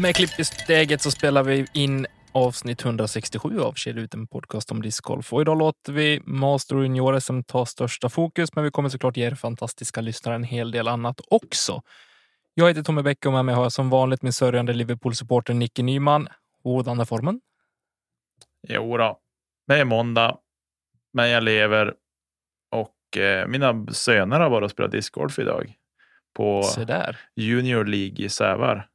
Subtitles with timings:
[0.00, 4.70] Med klipp i steget så spelar vi in avsnitt 167 av Kedja ut en podcast
[4.70, 5.32] om discgolf.
[5.32, 9.16] Och idag låter vi Master och Junior som tar största fokus, men vi kommer såklart
[9.16, 11.82] ge er fantastiska lyssnare en hel del annat också.
[12.54, 15.82] Jag heter Tommy Bäck och med mig har jag som vanligt min sörjande Liverpool-supporter Nicke
[15.82, 16.28] Nyman.
[16.64, 17.40] Hurdan är formen?
[18.68, 19.18] Jo då,
[19.66, 20.38] det är måndag,
[21.12, 21.94] men jag lever
[22.70, 25.74] och eh, mina söner har bara spelat discgolf idag
[26.36, 26.62] på.
[27.36, 28.88] Junior League i Sävar.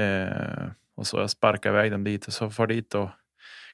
[0.00, 3.10] Eh, och så jag sparkade iväg dem dit och så far dit och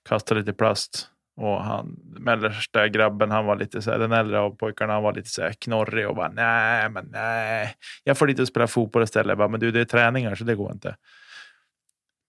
[0.09, 1.11] kastade lite plast.
[1.37, 5.15] Och han, mellersta grabben, han var lite så här, den äldre av pojkarna, han var
[5.15, 7.75] lite så här knorrig och bara nej, men nej,
[8.05, 9.29] jag får dit och spela fotboll istället.
[9.29, 10.97] Jag bara, men du, det är träningar så det går inte.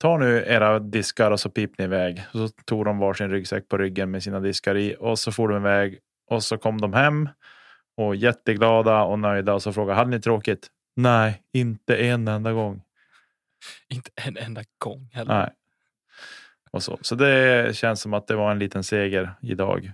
[0.01, 2.23] Ta nu era diskar och så pip ni iväg.
[2.31, 5.57] Så tog de varsin ryggsäck på ryggen med sina diskar i och så for de
[5.57, 7.29] iväg och så kom de hem
[7.97, 10.67] och jätteglada och nöjda och så frågade hade ni tråkigt?
[10.95, 12.81] Nej, inte en enda gång.
[13.87, 15.39] Inte en enda gång heller.
[15.39, 15.49] Nej.
[16.71, 16.99] Och så.
[17.01, 19.85] så det känns som att det var en liten seger idag.
[19.85, 19.93] Eh,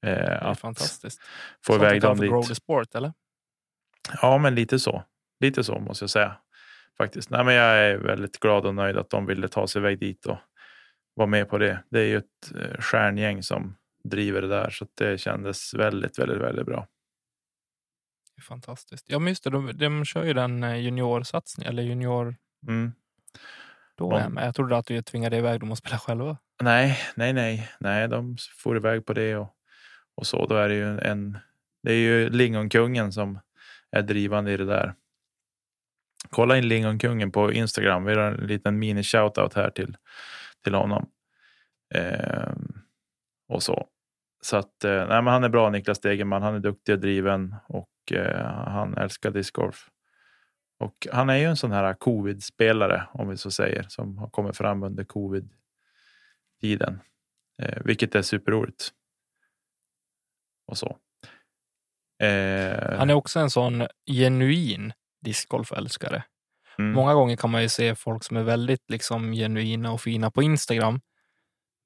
[0.00, 1.20] Det är fantastiskt.
[1.66, 2.48] få Sånt iväg dem dit.
[2.48, 3.12] The sport, eller?
[4.22, 5.04] Ja, men lite så.
[5.40, 6.36] Lite så måste jag säga.
[6.98, 7.30] Faktiskt.
[7.30, 10.26] Nej, men jag är väldigt glad och nöjd att de ville ta sig iväg dit
[10.26, 10.38] och
[11.14, 11.84] vara med på det.
[11.90, 16.38] Det är ju ett eh, stjärngäng som driver det där, så det kändes väldigt, väldigt,
[16.38, 16.86] väldigt bra.
[18.42, 19.04] Fantastiskt.
[19.08, 19.50] Ja, men just det.
[19.50, 22.36] De, de kör ju den eh, juniorsatsningen, eller junior...
[22.68, 22.92] Mm.
[23.96, 26.36] Då De- är jag trodde att du tvingade iväg dem att spela själva.
[26.62, 29.54] Nej, nej, nej, nej, de får iväg på det och,
[30.14, 30.46] och så.
[30.46, 31.38] Då är det ju en.
[31.82, 33.40] Det är ju lingonkungen som
[33.90, 34.94] är drivande i det där.
[36.30, 38.04] Kolla in lingonkungen på Instagram.
[38.04, 39.96] Vi har en liten mini shoutout här till
[40.64, 41.10] till honom.
[41.94, 42.72] Ehm,
[43.48, 43.88] och så.
[44.42, 46.42] Så att eh, nej, men han är bra, Niklas Degerman.
[46.42, 49.88] Han är duktig och driven och eh, han älskar discgolf.
[50.78, 54.56] Och han är ju en sån här covid-spelare om vi så säger som har kommit
[54.56, 55.50] fram under covid
[56.60, 57.00] tiden,
[57.62, 58.90] eh, vilket är superroligt.
[60.66, 60.98] Och så.
[62.26, 66.24] Eh, Han är också en sån genuin discgolfälskare.
[66.78, 70.30] mm, Många gånger kan man ju se folk som är väldigt liksom genuina och fina
[70.30, 71.00] på Instagram.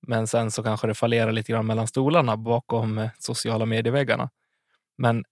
[0.06, 4.30] Men sen så kanske det fallerar lite grann mellan stolarna bakom eh, sociala medieväggarna.
[4.98, 5.24] Men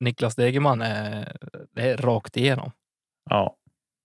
[0.00, 1.36] Niklas Degerman är,
[1.72, 2.70] det är rakt igenom.
[3.30, 3.56] Ja,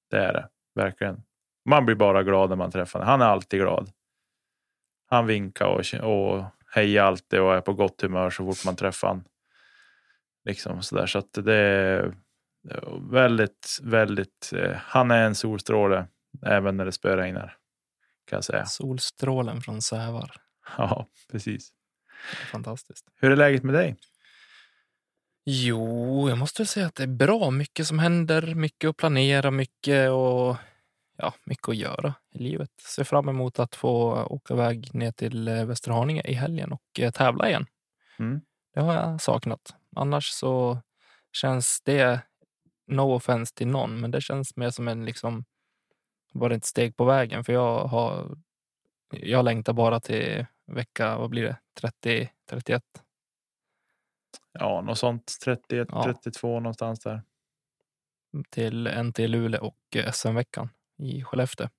[0.09, 1.23] det är det verkligen.
[1.69, 3.11] Man blir bara glad när man träffar honom.
[3.11, 3.89] Han är alltid glad.
[5.07, 9.07] Han vinkar och, och hejar alltid och är på gott humör så fort man träffar
[9.07, 9.23] honom.
[10.45, 11.05] Liksom så där.
[11.05, 12.13] Så att det är
[12.69, 14.53] är väldigt, väldigt.
[14.55, 16.07] Eh, han är en solstråle
[16.45, 17.57] även när det spöregnar.
[18.29, 18.65] Kan jag säga.
[18.65, 20.31] Solstrålen från Sävar.
[20.77, 21.69] Ja, precis.
[22.51, 23.05] Fantastiskt.
[23.15, 23.95] Hur är läget med dig?
[25.47, 27.51] Jo, jag måste väl säga att det är bra.
[27.51, 30.57] Mycket som händer, mycket att planera, mycket och
[31.17, 32.69] ja, mycket att göra i livet.
[32.81, 37.11] Ser fram emot att få åka iväg ner till eh, Västerhaninge i helgen och eh,
[37.11, 37.65] tävla igen.
[38.19, 38.41] Mm.
[38.73, 39.75] Det har jag saknat.
[39.95, 40.81] Annars så
[41.31, 42.19] känns det,
[42.87, 45.45] no offense till någon, men det känns mer som en liksom
[46.33, 47.43] bara ett steg på vägen.
[47.43, 48.37] För jag har,
[49.09, 52.83] jag längtar bara till vecka, vad blir det, 30, 31.
[54.51, 56.03] Ja, något sånt 31, Ja.
[56.03, 57.21] 32 någonstans där.
[58.49, 61.69] till NT Luleå och eh, SM-veckan i Skellefteå.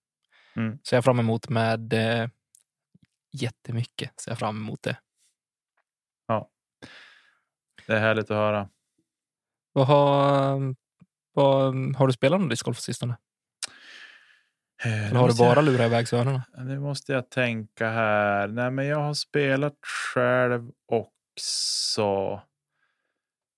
[0.56, 0.78] Mm.
[0.88, 2.28] Ser jag fram emot med eh,
[3.32, 4.20] jättemycket.
[4.20, 4.96] Ser jag fram emot det.
[7.86, 8.69] Det är härligt att höra.
[9.72, 10.75] Vad har,
[11.32, 13.16] vad, har du spelat någon discgolf på sistone?
[14.84, 16.42] Eh, Eller har du måste jag- bara lurat iväg sönerna?
[16.58, 18.48] Nu måste jag tänka här.
[18.48, 19.75] Nej, men jag har spelat
[20.14, 20.70] själv
[21.36, 22.40] också.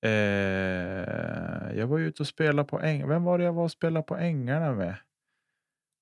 [0.03, 3.09] Eh, jag var ute och spelade på äng.
[3.09, 4.97] Vem var det jag var och spelade på ängarna med?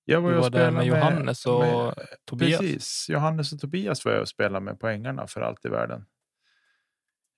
[0.05, 1.95] Jag var Du var där med Johannes och med,
[2.25, 2.61] Tobias.
[2.61, 6.07] Precis, Johannes och Tobias var jag och spelade med på ängarna för allt i världen.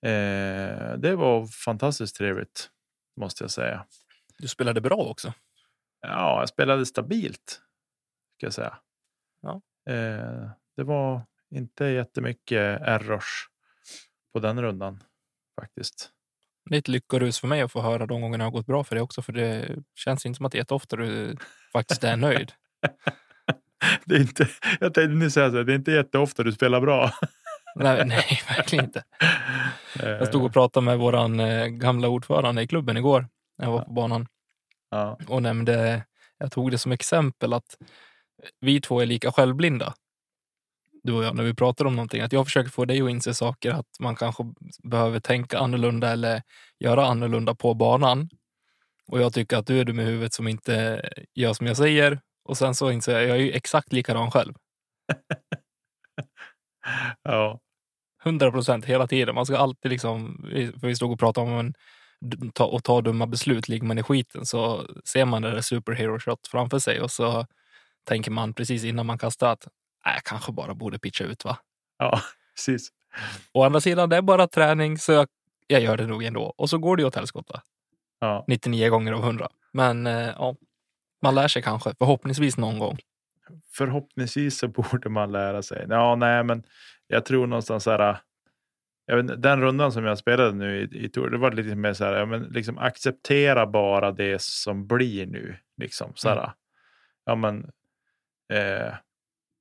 [0.05, 2.69] Eh, det var fantastiskt trevligt.
[3.15, 3.85] måste jag säga.
[4.37, 5.33] Du spelade bra också.
[6.01, 7.61] Ja, jag spelade stabilt.
[8.37, 8.77] Ska jag säga.
[9.41, 9.61] Ja.
[9.93, 11.21] Eh, det var
[11.51, 13.49] inte jättemycket errors
[14.33, 15.03] på den rundan
[15.61, 16.09] faktiskt.
[16.69, 18.95] Det är ett lyckorus för mig att få höra de gångerna har gått bra för
[18.95, 21.37] dig också, för det känns inte som att det är jätteofta du
[21.73, 22.51] faktiskt är nöjd.
[24.05, 24.47] det är inte,
[24.79, 27.11] jag tänkte nu säga så här, det är inte jätteofta du spelar bra.
[27.75, 29.03] nej, nej, verkligen inte.
[29.99, 33.27] Jag stod och pratade med våran eh, gamla ordförande i klubben igår
[33.57, 34.27] när jag var på banan
[34.91, 36.03] ja, och nämnde,
[36.37, 37.77] jag tog det som exempel att
[38.59, 39.93] vi två är lika självblinda.
[41.09, 43.33] Du och jag, när vi pratar om någonting, att jag försöker få dig att inse
[43.33, 44.43] saker, att man kanske
[44.83, 46.41] behöver tänka annorlunda eller
[46.79, 48.29] göra annorlunda på banan.
[49.07, 51.01] Och jag tycker att du är dum i huvudet som inte
[51.35, 52.21] gör som jag säger.
[52.43, 54.53] Och sen så inser jag, jag är ju exakt likadan själv.
[57.23, 57.59] ja,
[58.23, 59.35] 100 procent hela tiden.
[59.35, 60.45] Man ska alltid liksom,
[60.79, 61.73] för vi stod och pratade om en,
[62.51, 66.19] ta, och ta dumma beslut, ligger man i skiten så ser man det där superhero
[66.19, 67.45] shot framför sig och så
[68.03, 69.67] tänker man precis innan man kastar att
[70.03, 71.57] jag kanske bara borde pitcha ut va.
[71.97, 72.21] ja,
[72.55, 72.89] precis.
[73.53, 75.27] Å andra sidan, det är bara träning så jag,
[75.67, 76.53] jag gör det nog ändå.
[76.57, 77.61] Och så går det ju åt helskotta.
[78.19, 79.49] Ja, 99 gånger av 100.
[79.71, 80.55] Men eh, ja,
[81.21, 82.97] man lär sig kanske, förhoppningsvis någon gång.
[83.73, 85.85] förhoppningsvis så borde man lära sig.
[85.89, 86.63] Ja, nej, men
[87.07, 88.17] jag tror någonstans så här.
[89.07, 92.05] Vet, den rundan som jag spelade nu i, i Tour, det var lite mer så
[92.05, 95.57] här, ja, men liksom acceptera bara det som blir nu.
[95.77, 96.51] Liksom, så här, Mm.
[97.25, 97.71] ja, men,
[98.53, 98.93] eh,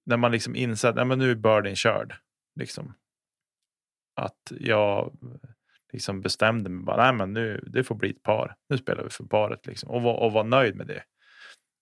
[0.08, 2.14] när man liksom inser att men nu är birdien körd.
[2.60, 2.94] Liksom.
[4.16, 5.19] Att jag
[5.93, 8.56] liksom bestämde mig bara, nej men nu, det får bli ett par.
[8.69, 9.66] Nu spelar vi för paret.
[9.66, 9.90] Liksom.
[9.90, 11.02] Och, var, och vara nöjd med det.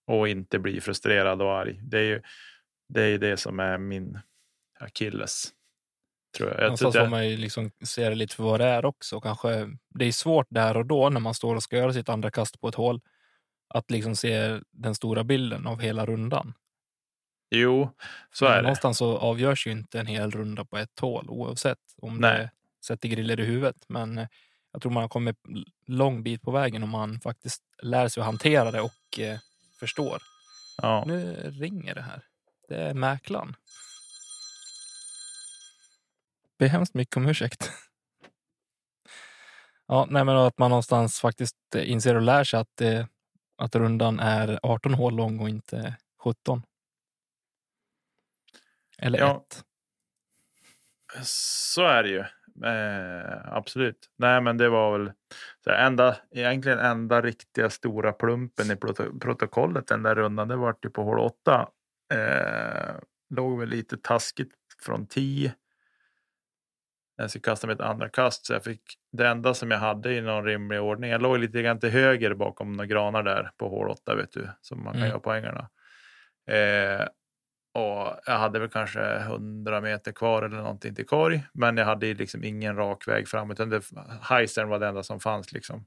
[0.07, 1.79] Och inte bli frustrerad och arg.
[1.83, 2.21] Det är ju
[2.89, 4.19] det, är det som är min
[4.79, 5.53] akilles.
[6.37, 6.57] Tror jag.
[6.57, 9.21] jag Någonstans får man ju liksom se det lite för vad det är också.
[9.21, 12.31] Kanske, det är svårt där och då när man står och ska göra sitt andra
[12.31, 13.01] kast på ett hål.
[13.69, 16.53] Att liksom se den stora bilden av hela rundan.
[17.49, 17.89] Jo,
[18.33, 18.61] så är det.
[18.61, 22.37] Någonstans så avgörs ju inte en hel runda på ett hål oavsett om Nej.
[22.37, 22.51] det
[22.85, 23.85] sätter griller i huvudet.
[23.87, 24.27] Men eh,
[24.71, 25.37] jag tror man har kommit
[25.85, 29.39] lång bit på vägen om man faktiskt lär sig att hantera det och eh,
[29.79, 30.21] förstår.
[30.81, 31.03] Ja.
[31.07, 32.21] Nu ringer det här.
[32.69, 33.55] Det är mäklaren.
[36.59, 37.71] Be hemskt mycket om ursäkt.
[39.89, 43.05] Ja, nej, men att man någonstans faktiskt eh, inser och lär sig att, eh,
[43.57, 46.63] att rundan är 18 hål lång och inte 17.
[49.01, 49.45] Eller Ja.
[49.49, 49.63] ett.
[51.23, 52.19] Så är det ju.
[52.65, 54.09] Eh, absolut.
[54.17, 55.11] Nej, men det var väl
[55.63, 60.47] så här, enda, egentligen enda riktiga stora plumpen i proto protokollet den där rundan.
[60.47, 61.67] Det var ju på hål 8.
[62.13, 62.95] Eh,
[63.29, 64.51] låg väl lite taskigt
[64.85, 65.53] från 10.
[67.17, 70.21] Jag skulle kasta mitt andra kast så jag fick det enda som jag hade i
[70.21, 71.09] någon rimlig ordning.
[71.11, 74.49] Jag låg lite grann till höger bakom några granar där på hål 8 vet du,
[74.61, 75.09] som man kan Mm.
[75.09, 75.69] göra poängarna.
[76.49, 77.07] Eh,
[77.77, 81.43] och jag hade väl kanske 100 meter kvar eller någonting till korg.
[81.53, 83.51] Men jag hade liksom ingen rak väg fram.
[83.51, 83.81] Utan det,
[84.21, 85.51] heisern var det enda som fanns.
[85.51, 85.85] Liksom.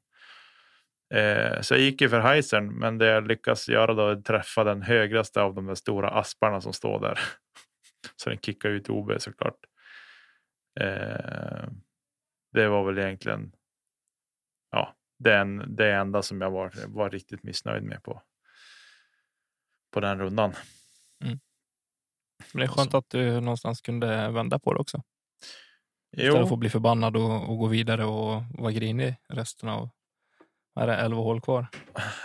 [1.14, 2.78] Eh, så jag gick ju för heisern.
[2.78, 6.10] Men det jag lyckas göra då är att träffa den högraste av de där stora
[6.10, 7.18] asparna som står där.
[8.16, 9.58] så den kickar ut OB såklart.
[10.80, 11.68] Eh,
[12.52, 13.52] det var väl egentligen
[14.70, 18.22] ja, den, det enda som jag var, var riktigt missnöjd med på,
[19.92, 20.52] på den rundan.
[21.24, 21.38] Mm.
[22.52, 25.02] Men det är skönt att du någonstans kunde vända på det också.
[26.16, 26.24] Jo.
[26.26, 29.88] Istället för att bli förbannad och, och gå vidare och vara grinig resten av
[30.80, 31.66] är det 11 hål kvar.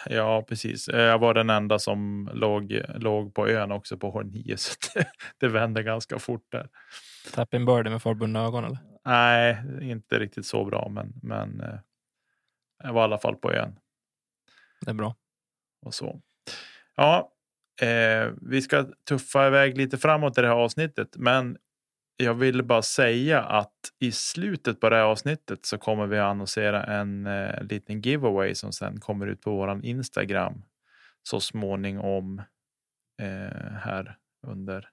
[0.10, 0.88] Ja, precis.
[0.88, 4.58] Eh, Jag var den enda som låg, låg på ön också på hål 9.
[4.58, 5.08] Så det,
[5.38, 6.70] det vände ganska fort där.
[7.34, 8.78] Tap in birdie med förbundna ögon eller?
[9.06, 11.80] Nej, inte riktigt så bra, men, men eh,
[12.84, 13.80] jag var i alla fall på ön.
[14.82, 15.16] Det är bra.
[15.82, 16.22] och så.
[16.96, 17.32] Ja,
[17.82, 21.58] eh, vi ska tuffa iväg lite framåt i det här avsnittet, men
[22.18, 26.32] jag vill bara säga att i slutet på det här avsnittet så kommer vi att
[26.32, 30.64] annonsera en eh, liten giveaway som sen kommer ut på våran Instagram
[31.24, 32.40] så småningom
[33.22, 34.18] eh, här
[34.48, 34.90] under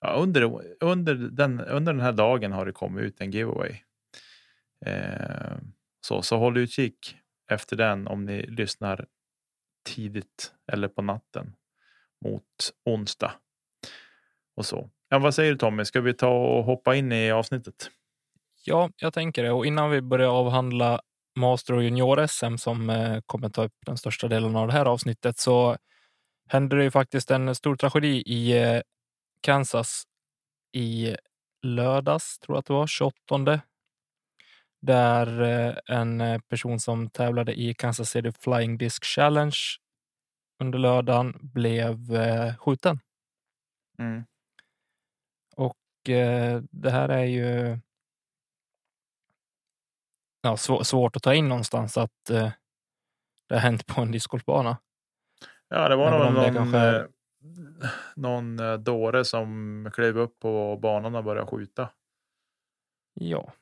[0.00, 3.76] ja, under, under, den, under den här dagen har det kommit ut en giveaway.
[4.86, 5.56] Eh,
[6.06, 7.16] så, så håll utkik
[7.50, 9.06] efter den om ni lyssnar
[9.84, 11.56] tidigt eller på natten
[12.24, 13.32] mot onsdag.
[14.56, 14.90] Och så.
[15.08, 15.84] Ja, vad säger du Tommy?
[15.84, 17.90] Ska vi ta och hoppa in i avsnittet?
[18.64, 19.50] Ja, jag tänker det.
[19.50, 21.00] Och innan vi börjar avhandla
[21.36, 25.38] Master och Junior-SM som eh, kommer ta upp den största delen av det här avsnittet
[25.38, 25.76] så
[26.48, 28.80] hände det ju faktiskt en stor tragedi i eh,
[29.40, 30.04] Kansas
[30.72, 31.16] i
[31.62, 33.60] lördags, tror jag att det var, 28.
[34.82, 39.56] där eh, en eh, person som tävlade i Kansas City Flying Disc Challenge
[40.62, 43.00] under lördagen blev eh, skjuten.
[43.98, 44.24] Mm.
[45.56, 47.78] Och eh, det här är ju
[50.42, 52.52] ja, svå- svårt att ta in någonstans att eh,
[53.48, 54.78] det har hänt på en discgolfbana.
[55.68, 57.06] Ja, det var nog någon, kanske eh,
[58.16, 61.88] någon eh, dåre som klev upp på banan och började skjuta.
[63.14, 63.52] Ja,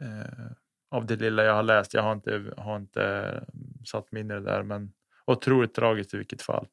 [0.00, 0.52] Eh,
[0.90, 1.94] av det lilla jag har läst.
[1.94, 3.42] Jag har inte, har inte eh,
[3.84, 4.92] satt mig in i det där, men
[5.26, 6.68] otroligt tragiskt i vilket fall.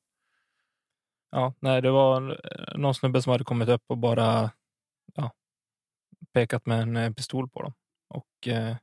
[1.31, 4.51] ja nej, det var eh, någon snubbe som hade kommit upp och bara
[5.15, 5.31] ja,
[6.33, 7.73] pekat med en eh, pistol på dem.
[8.09, 8.75] Och, eh,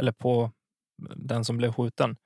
[0.00, 0.50] eller på
[1.16, 2.16] den som blev skjuten.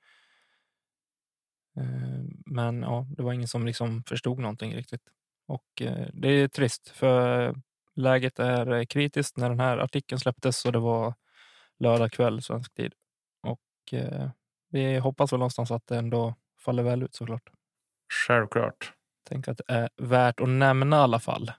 [1.77, 5.01] Eh, Men ja, det var ingen som liksom förstod någonting riktigt.
[5.47, 7.55] Och eh, det är trist för
[7.95, 11.13] läget är kritiskt när den här artikeln släpptes och det var
[11.79, 12.93] lördag kväll svensk tid.
[13.41, 14.29] Och eh,
[14.69, 17.49] vi hoppas väl någonstans att det ändå faller väl ut såklart.
[18.27, 18.93] Självklart.
[19.23, 21.51] Tänk att det är värt att nämna i alla fall.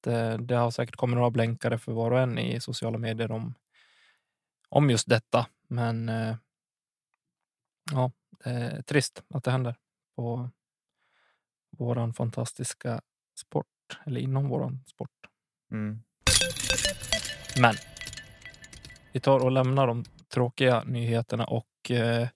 [0.00, 3.54] Det, det har säkert kommit några blänkare för var och en i sociala medier om,
[4.68, 5.46] om just detta.
[5.68, 6.36] Men eh,
[7.92, 8.10] ja,
[8.44, 9.76] det är trist att det händer
[10.16, 10.50] på
[11.78, 13.00] våran fantastiska
[13.40, 13.66] sport,
[14.06, 15.10] eller inom våran sport.
[15.72, 16.02] Mm.
[17.60, 17.74] Men
[19.12, 22.28] vi tar och lämnar de tråkiga nyheterna och eh,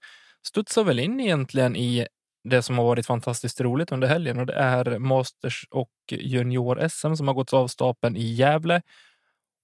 [0.47, 2.07] studsar väl in egentligen i
[2.45, 7.29] det som har varit fantastiskt roligt under helgen och det är Masters och Junior-SM som
[7.29, 8.83] har gått av stapeln i Gävle.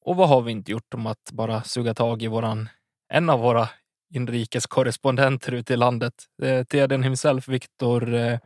[0.04, 2.68] Och vad har vi inte gjort om att bara suga tag i våran,
[3.12, 3.68] en av våra
[4.14, 8.38] inrikes korrespondenter ute i landet, eh, TDn himself, Viktor eh,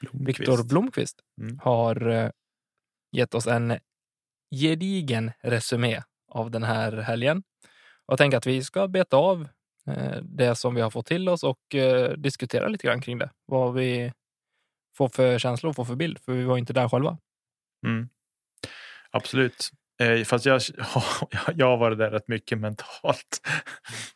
[0.00, 0.40] Blomqvist.
[0.40, 1.58] Viktor Blomqvist Mm.
[1.62, 2.30] har eh,
[3.12, 3.78] gett oss en
[4.54, 7.42] gedigen resumé av den här helgen.
[8.06, 9.48] Och jag tänker att vi ska beta av
[10.22, 13.30] det som vi har fått till oss och eh, diskutera lite grann kring det.
[13.46, 14.12] Vad vi
[14.96, 17.18] får för känslor och får för bild, för vi var inte där själva.
[17.86, 18.08] Mm.
[19.10, 19.70] Absolut.
[20.00, 20.60] Eh, fast jag,
[21.54, 23.40] jag har varit där rätt mycket mentalt.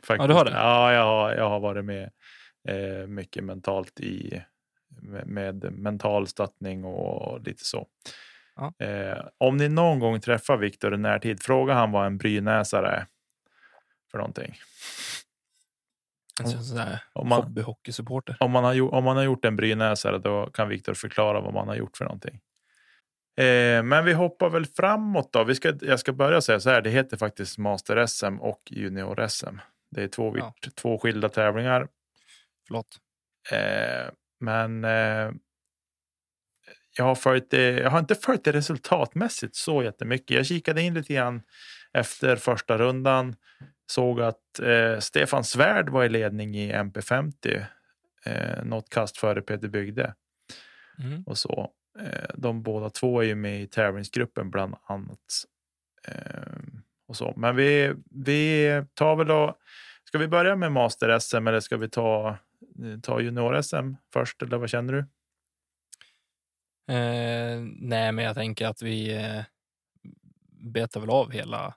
[0.03, 0.09] Faktiskt.
[0.09, 0.51] Ja, du har det?
[0.51, 2.11] Ja, jag har, jag har varit med
[2.69, 4.43] eh, mycket mentalt i
[5.27, 7.87] med, mental stöttning och lite så.
[8.57, 8.87] Ja.
[8.87, 13.07] Eh, om ni någon gång träffar Viktor i närtid, fråga han vad en brynäsare är
[14.11, 14.51] för någonting.
[14.51, 14.61] En sån sån där
[17.13, 18.37] Om man- hobbyhockeysupporter.
[18.41, 21.69] Om man har, om man har gjort en brynäsare då kan Viktor förklara vad man
[21.69, 22.41] har gjort för någonting.
[23.37, 25.45] Eh, men vi hoppar väl framåt då.
[25.45, 26.83] Vi ska, jag ska börja säga så här.
[26.83, 29.59] Det heter faktiskt Master-SM och Junior-SM.
[29.91, 30.55] Det är två, Ja.
[30.75, 31.89] två skilda tävlingar.
[32.67, 32.99] Förlåt.
[33.53, 34.11] Eh,
[34.41, 35.31] men eh,
[36.97, 37.71] jag har följt det.
[37.81, 40.31] Jag har inte följt det resultatmässigt så jättemycket.
[40.37, 41.43] Jag kikade in lite grann
[41.93, 43.37] efter första rundan.
[43.93, 47.67] Såg att eh, Stefan Svärd var i ledning i MP50.
[48.25, 50.15] Eh, något kast före Peter Bygde
[50.99, 51.23] Mm.
[51.27, 51.71] och så.
[52.01, 55.19] Eh, de båda två är ju med i tävlingsgruppen bland annat.
[56.09, 56.53] Eh,
[57.09, 57.35] och så.
[57.37, 59.57] Men vi, vi tar väl då.
[60.05, 62.37] Ska vi börja med Master-SM eller ska vi ta,
[63.03, 64.43] ta Junior-SM först?
[64.43, 64.99] Eller vad känner du?
[66.95, 69.43] Eh, nej, men jag tänker att vi eh,
[70.73, 71.75] betar väl av hela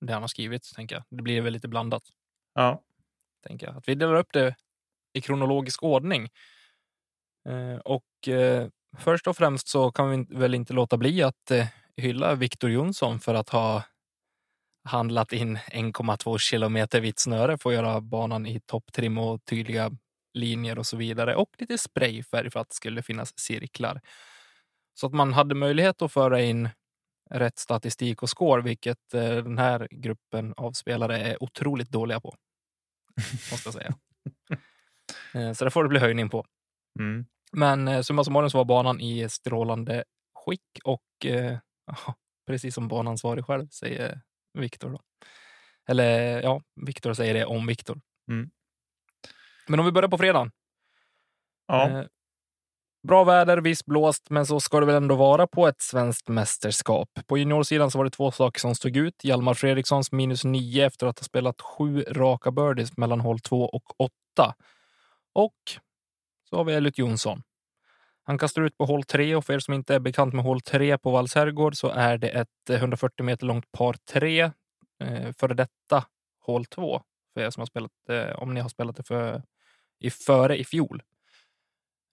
[0.00, 0.72] det han har skrivit.
[0.76, 1.04] Tänker jag.
[1.10, 2.02] Det blir väl lite blandat.
[2.54, 2.82] Ja,
[3.46, 3.76] tänker jag.
[3.76, 4.56] Att vi delar upp det
[5.12, 6.28] i kronologisk ordning.
[7.48, 11.66] Eh, och eh, först och främst så kan vi väl inte låta bli att eh,
[11.96, 13.82] hylla Viktor Jonsson för att ha
[14.84, 19.90] handlat in 1,2 kilometer vitt snöre för att göra banan i topptrim och tydliga
[20.34, 21.34] linjer och så vidare.
[21.36, 24.00] Och lite sprayfärg för att det skulle finnas cirklar.
[24.94, 26.68] Så att man hade möjlighet att föra in
[27.30, 32.34] rätt statistik och score, vilket eh, den här gruppen av spelare är otroligt dåliga på
[33.50, 33.94] måste jag säga.
[35.34, 36.44] Eh, Så det får det bli höjning på.
[36.98, 37.26] mm.
[37.52, 40.04] Men eh, summa summarum så var banan i strålande
[40.34, 41.02] skick och
[41.86, 42.14] ja,
[42.46, 44.20] precis som banansvarig själv säger
[44.58, 44.90] Viktor.
[44.90, 45.00] då.
[45.88, 48.00] Eller ja, Viktor säger det om Viktor.
[48.30, 48.50] Mm.
[49.68, 50.52] Men om vi börjar på fredagen.
[51.66, 52.08] ja.
[53.06, 57.08] Bra väder, visst blåst, men så ska det väl ändå vara på ett svenskt mästerskap.
[57.26, 59.24] På juniorsidan så var det två saker som stod ut.
[59.24, 64.00] Hjalmar Fredrikssons minus nio efter att ha spelat sju raka birdies mellan hål två och
[64.00, 64.54] åtta.
[65.32, 65.54] Och
[66.50, 67.42] så har vi Elliot Jonsson.
[68.22, 70.60] Han kastar ut på hål tre och för er som inte är bekant med hål
[70.60, 74.40] tre på Valls herrgård så är det ett eh, 140 meter långt par tre.
[75.00, 76.04] Eh, före detta
[76.40, 77.02] hål två.
[77.34, 79.42] För er som har spelat, eh, om ni har spelat det för,
[80.00, 81.02] i före i fjol.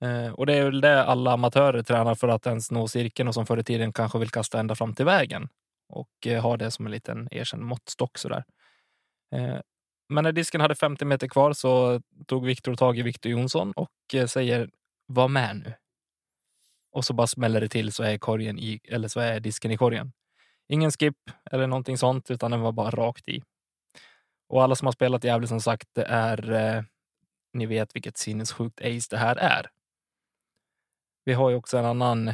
[0.01, 3.33] Eh, och det är väl det alla amatörer tränar för att ens nå cirkeln och
[3.33, 5.49] som förr i tiden kanske vill kasta ända fram till vägen
[5.89, 8.43] och eh, ha det som en liten erkänd måttstock sådär.
[9.35, 9.59] Eh,
[10.09, 13.89] men när disken hade 50 meter kvar så tog Viktor tag i Viktor Jonsson och
[14.27, 14.69] säger
[15.05, 15.73] var med nu.
[16.91, 19.77] Och så bara smäller det till så är korgen i, eller så är disken i
[19.77, 20.11] korgen.
[20.67, 21.17] Ingen skip
[21.51, 23.43] eller någonting sånt, utan den var bara rakt i.
[24.49, 26.83] Och alla som har spelat Gävle som sagt, det är eh,
[27.53, 29.69] ni vet vilket sinnessjukt ace det här är.
[31.25, 32.33] Vi har ju också en annan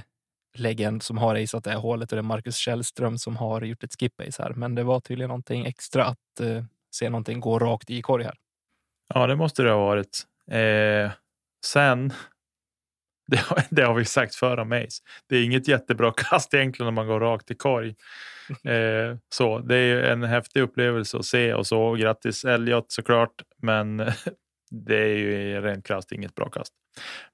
[0.58, 3.84] legend som har aceat det här hålet och det är Marcus Källström som har gjort
[3.84, 4.54] ett skip ace här.
[4.54, 8.38] Men det var tydligen någonting extra att eh, se någonting gå rakt i korg här.
[9.14, 10.26] Ja, det måste det ha varit.
[10.52, 11.12] Eh,
[11.66, 12.14] sen,
[13.28, 15.04] det har, det har vi sagt förr om Ace.
[15.28, 17.96] Det är inget jättebra kast egentligen om man går rakt i korg.
[18.64, 21.94] Eh, så det är en häftig upplevelse att se och så.
[21.94, 23.98] Grattis Elliot såklart, men
[24.72, 26.74] det är ju rent krasst inget bra kast.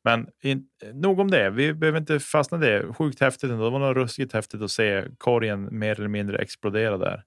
[0.03, 1.49] Men in, nog om det.
[1.49, 2.93] Vi behöver inte fastna i det.
[2.93, 3.63] Sjukt häftigt ändå.
[3.63, 7.23] Det var nog ruskigt häftigt att se korgen mer eller mindre explodera där.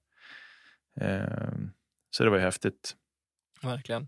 [1.01, 1.57] Eh,
[2.11, 2.95] så det var ju häftigt.
[3.61, 4.07] Verkligen.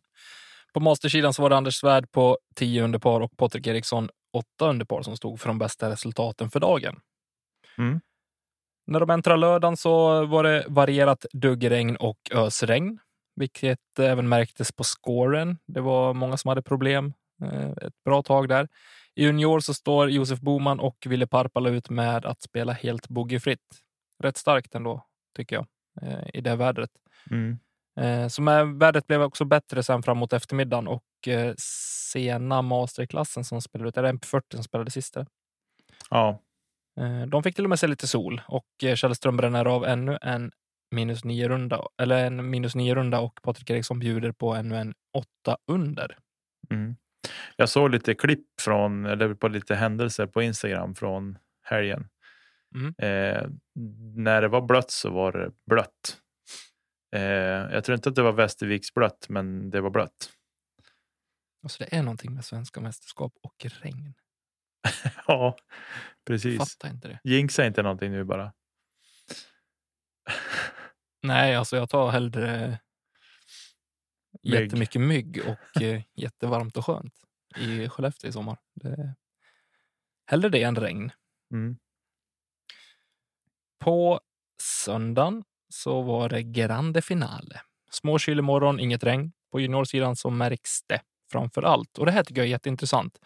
[0.73, 4.69] På mastersidan så var det Anders Svärd på 10 under par och Patrik Eriksson 8
[4.69, 6.99] under par som stod för de bästa resultaten för dagen.
[7.77, 8.01] Mm.
[8.87, 12.99] När de äntrade lördagen så var det varierat duggregn och ösregn,
[13.35, 15.57] vilket även märktes på scoren.
[15.67, 17.13] Det var många som hade problem
[17.81, 18.67] ett bra tag där.
[19.15, 23.81] I junior så står Josef Boman och Ville Parpala ut med att spela helt bogeyfritt.
[24.23, 25.05] Rätt starkt ändå,
[25.35, 25.65] tycker jag,
[26.01, 26.91] eh, i det vädret.
[27.31, 27.59] Mm.
[27.99, 31.53] Eh, Så med, vädret blev också bättre sen framåt eftermiddagen och eh,
[32.11, 35.25] sena masterklassen som spelade ut, eller MP40 som spelade sista.
[36.09, 36.39] Ja,
[36.99, 40.17] Eh, De fick till och med se lite sol och eh, Källström bränner av ännu
[40.21, 40.51] en
[40.95, 44.93] minus nio runda, eller en minus nio runda och Patrik Eriksson bjuder på ännu en
[45.17, 46.17] åtta under.
[46.69, 46.95] Mm.
[47.55, 52.09] Jag såg lite klipp från, eller på lite händelser på Instagram från helgen.
[52.75, 52.93] Mm.
[52.97, 53.47] Eh,
[54.15, 56.17] när det var blött så var det blött.
[57.15, 57.21] Eh,
[57.73, 60.31] jag tror inte att det var Västerviks blött, men det var blött.
[61.63, 64.13] Alltså det är någonting med svenska mästerskap och regn.
[65.27, 65.55] ja,
[66.27, 66.59] precis.
[66.59, 67.19] Fattar inte det.
[67.23, 68.53] Jinxa inte någonting nu bara.
[71.23, 72.79] Nej, alltså jag tar hellre
[74.43, 74.61] Mygg.
[74.61, 77.13] jättemycket mygg och eh, jättevarmt och skönt
[77.57, 78.57] i Skellefteå i sommar.
[78.73, 79.15] Det,
[80.25, 81.11] hellre det än regn.
[81.53, 81.77] Mm.
[83.79, 84.19] På
[84.61, 87.61] söndagen så var det grande finale.
[87.91, 89.31] Småkyl imorgon, inget regn.
[89.51, 91.97] På juniorsidan så märks det framför allt.
[91.97, 93.19] Och det här tycker jag är jätteintressant.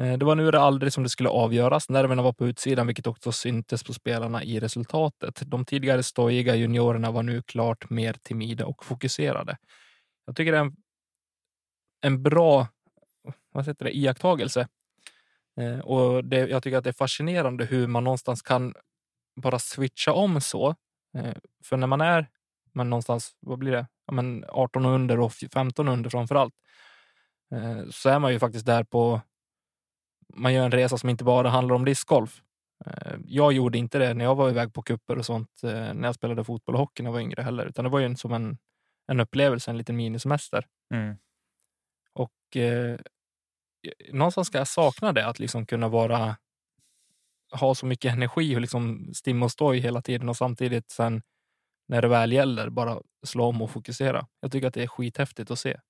[0.00, 1.88] Eh, Det var nu eller aldrig som det skulle avgöras.
[1.88, 5.42] Nerverna var på utsidan, vilket också syntes på spelarna i resultatet.
[5.46, 9.56] De tidigare stojiga juniorerna var nu klart mer timida och fokuserade.
[10.26, 10.76] Jag tycker det är en,
[12.00, 12.68] en bra
[13.54, 14.68] vad heter det, iakttagelse.
[15.60, 18.74] Eh, Och det, jag tycker att det är fascinerande hur man någonstans kan
[19.42, 20.74] bara switcha om så.
[21.18, 22.26] Eh, För när man är
[22.72, 23.86] men någonstans, vad blir det?
[24.06, 26.54] Ja, men 18 under och 15 under framför allt.
[27.54, 29.20] eh, Så är man ju faktiskt där på
[30.36, 32.42] man gör en resa som inte bara handlar om discgolf.
[32.86, 36.08] Eh, Jag gjorde inte det när jag var iväg på kupper och sånt eh, när
[36.08, 38.32] jag spelade fotboll och hockey när jag var yngre heller, utan det var ju som
[38.32, 38.58] en,
[39.06, 40.66] en upplevelse, en liten minisemester.
[40.94, 41.16] Mm.
[42.12, 42.98] Och eh,
[44.12, 46.36] någonstans ska jag sakna det, att liksom kunna vara
[47.52, 51.22] ha så mycket energi och liksom stimma och stoj hela tiden och samtidigt sen
[51.88, 54.26] när det väl gäller bara slå om och fokusera.
[54.40, 55.80] Jag tycker att det är skithäftigt att se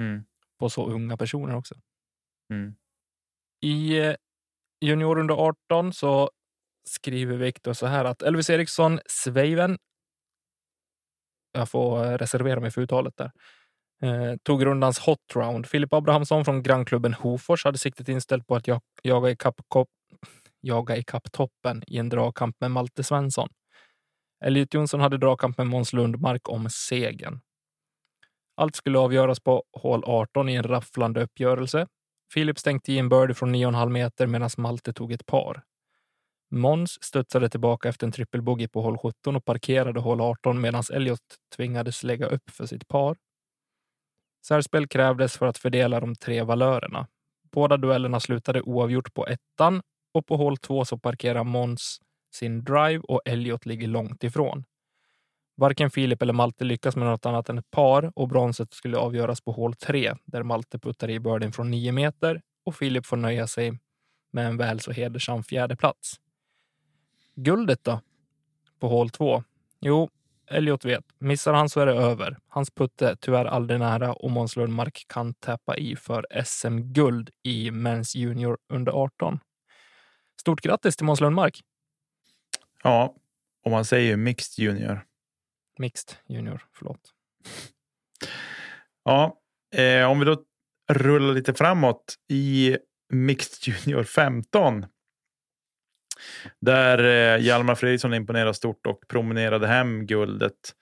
[0.00, 0.24] Mm.
[0.58, 1.74] på så unga personer också.
[2.50, 2.74] Mm.
[3.60, 4.14] I eh,
[4.80, 6.30] junior under 18 så
[6.88, 9.78] skriver Viktor så här att Elvis Eriksson Sveiven,
[11.52, 13.30] jag får eh, reservera mig för uttalet där,
[14.04, 15.66] eh, tog rundans hot round.
[15.66, 19.88] Filip Abrahamsson från grannklubben Hofors hade siktet inställt på att jag, jaga ikapp kop-
[20.60, 23.48] jaga ikapp toppen i en dragkamp med Malte Svensson.
[24.44, 27.40] Elliot Jonsson hade dragkamp med Måns Lundmark om segern.
[28.56, 31.86] Allt skulle avgöras på hål 18 i en rafflande uppgörelse.
[32.34, 35.62] Filip stänkte i en birdie från 9,5 meter medan Malte tog ett par.
[36.50, 41.20] Måns studsade tillbaka efter en trippelbogey på hål 17 och parkerade hål 18 medan Elliot
[41.56, 43.16] tvingades lägga upp för sitt par.
[44.46, 47.06] Särspel krävdes för att fördela de tre valörerna.
[47.52, 49.82] Båda duellerna slutade oavgjort på ettan
[50.14, 52.00] och på hål två så parkerar Måns
[52.34, 54.64] sin drive och Elliot ligger långt ifrån.
[55.56, 59.40] Varken Filip eller Malte lyckas med något annat än ett par och bronset skulle avgöras
[59.40, 63.46] på hål tre där Malte puttar i birdien från nio meter och Filip får nöja
[63.46, 63.78] sig
[64.32, 66.20] med en väl så hedersam fjärde plats.
[67.34, 68.00] Guldet då?
[68.78, 69.42] På hål två?
[69.80, 70.10] Jo,
[70.46, 71.04] Elliot vet.
[71.18, 72.38] Missar han så är det över.
[72.48, 77.70] Hans putte är tyvärr aldrig nära och Måns Lundmark kan täppa i för SM-guld i
[77.70, 79.38] Men's Junior under 18.
[80.40, 81.60] Stort grattis till Måns Lundmark!
[82.82, 83.14] Ja,
[83.64, 85.00] och man säger ju mixed junior.
[85.78, 87.00] Mixed Junior, förlåt.
[89.06, 89.40] Ja,
[89.74, 90.42] eh, om vi då
[90.92, 92.76] rullar lite framåt i
[93.08, 94.86] Mixed Junior 15.
[96.60, 100.74] Där eh, Hjalmar Fredriksson imponerade stort och promenerade hem guldet.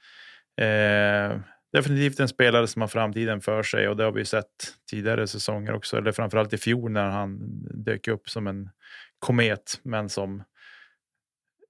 [0.60, 1.38] Eh,
[1.72, 4.46] definitivt en spelare som har framtiden för sig och det har vi sett
[4.90, 7.38] tidigare säsonger också, eller framförallt i fjol när han
[7.84, 8.70] dök upp som en
[9.18, 10.44] komet, men som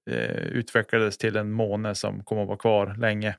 [0.09, 3.35] eh, utvecklades till en måne som kommer att vara kvar länge.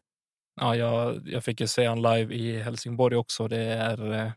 [0.60, 3.48] Ja, jag, jag fick ju se han live i Helsingborg också.
[3.48, 4.32] Det är, eh,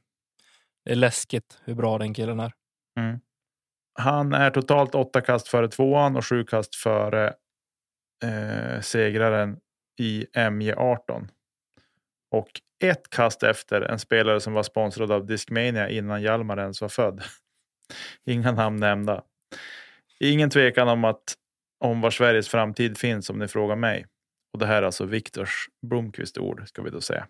[0.85, 2.53] det är läskigt hur bra den killen är.
[2.99, 3.19] Mm.
[3.97, 7.33] Han är totalt åtta kast före tvåan och sju kast före
[8.23, 9.57] eh, segraren
[9.99, 11.27] i MJ18.
[12.31, 12.49] Och
[12.83, 17.23] ett kast efter en spelare som var sponsrad av Discmania innan Hjalmar ens var född.
[18.25, 19.23] Inga namn nämnda.
[20.19, 21.33] Ingen tvekan om att
[21.79, 24.05] om var Sveriges framtid finns om ni frågar mig.
[24.53, 27.27] Och det här är alltså Viktors Blomqvist ord ska vi då säga.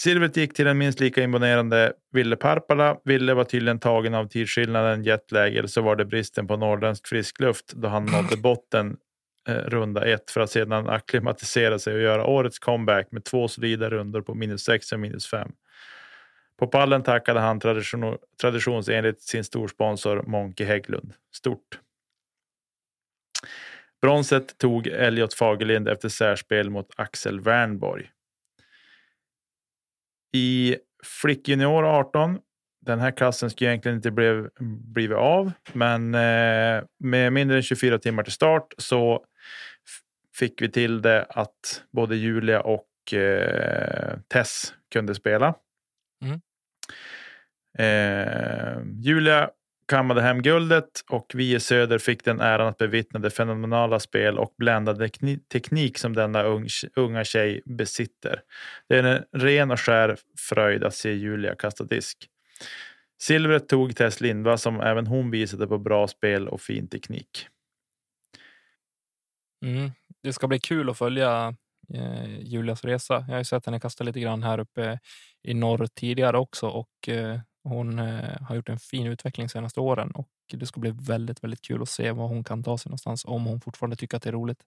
[0.00, 2.98] Silvret gick till den minst lika imponerande Ville Parpala.
[3.04, 7.72] Ville var tydligen tagen av tidsskillnaden, jetlag eller så var det bristen på norrländsk friskluft
[7.72, 8.96] då han nådde botten
[9.48, 13.90] eh, runda ett för att sedan akklimatisera sig och göra årets comeback med två solida
[13.90, 15.52] rundor på minus sex och minus 5.
[16.58, 21.12] På pallen tackade han tradition, traditionsenligt sin storsponsor Monke Hägglund.
[21.34, 21.78] Stort.
[24.02, 28.10] Bronset tog Elliot Fagerlind efter särspel mot Axel Wernborg.
[30.34, 30.76] I
[31.22, 32.38] flickjunior 18.
[32.80, 34.50] Den här klassen skulle egentligen inte blev,
[34.94, 39.24] blivit av, men eh, med mindre än 24 timmar till start så
[40.36, 45.54] fick vi till det att både Julia och eh, Tess kunde spela.
[46.22, 46.40] Mm.
[47.78, 49.50] Eh, Julia
[49.88, 54.38] kammade hem guldet och vi i Söder fick den äran att bevittna det fenomenala spel
[54.38, 55.08] och bländande
[55.52, 56.42] teknik som denna
[56.96, 58.40] unga tjej besitter.
[58.88, 62.28] Det är en ren och skär fröjd att se Julia kasta disk.
[63.22, 67.46] Silvret tog Tess Lindva som även hon visade på bra spel och fin teknik.
[69.64, 69.90] Mm.
[70.22, 71.54] Det ska bli kul att följa
[71.94, 73.14] eh, Julias resa.
[73.14, 74.98] Jag har ju sett henne kasta lite grann här uppe
[75.42, 79.80] i norr tidigare också och eh, hon eh, har gjort en fin utveckling de senaste
[79.80, 82.90] åren och det ska bli väldigt, väldigt kul att se var hon kan ta sig
[82.90, 84.60] någonstans om hon fortfarande tycker att det är roligt.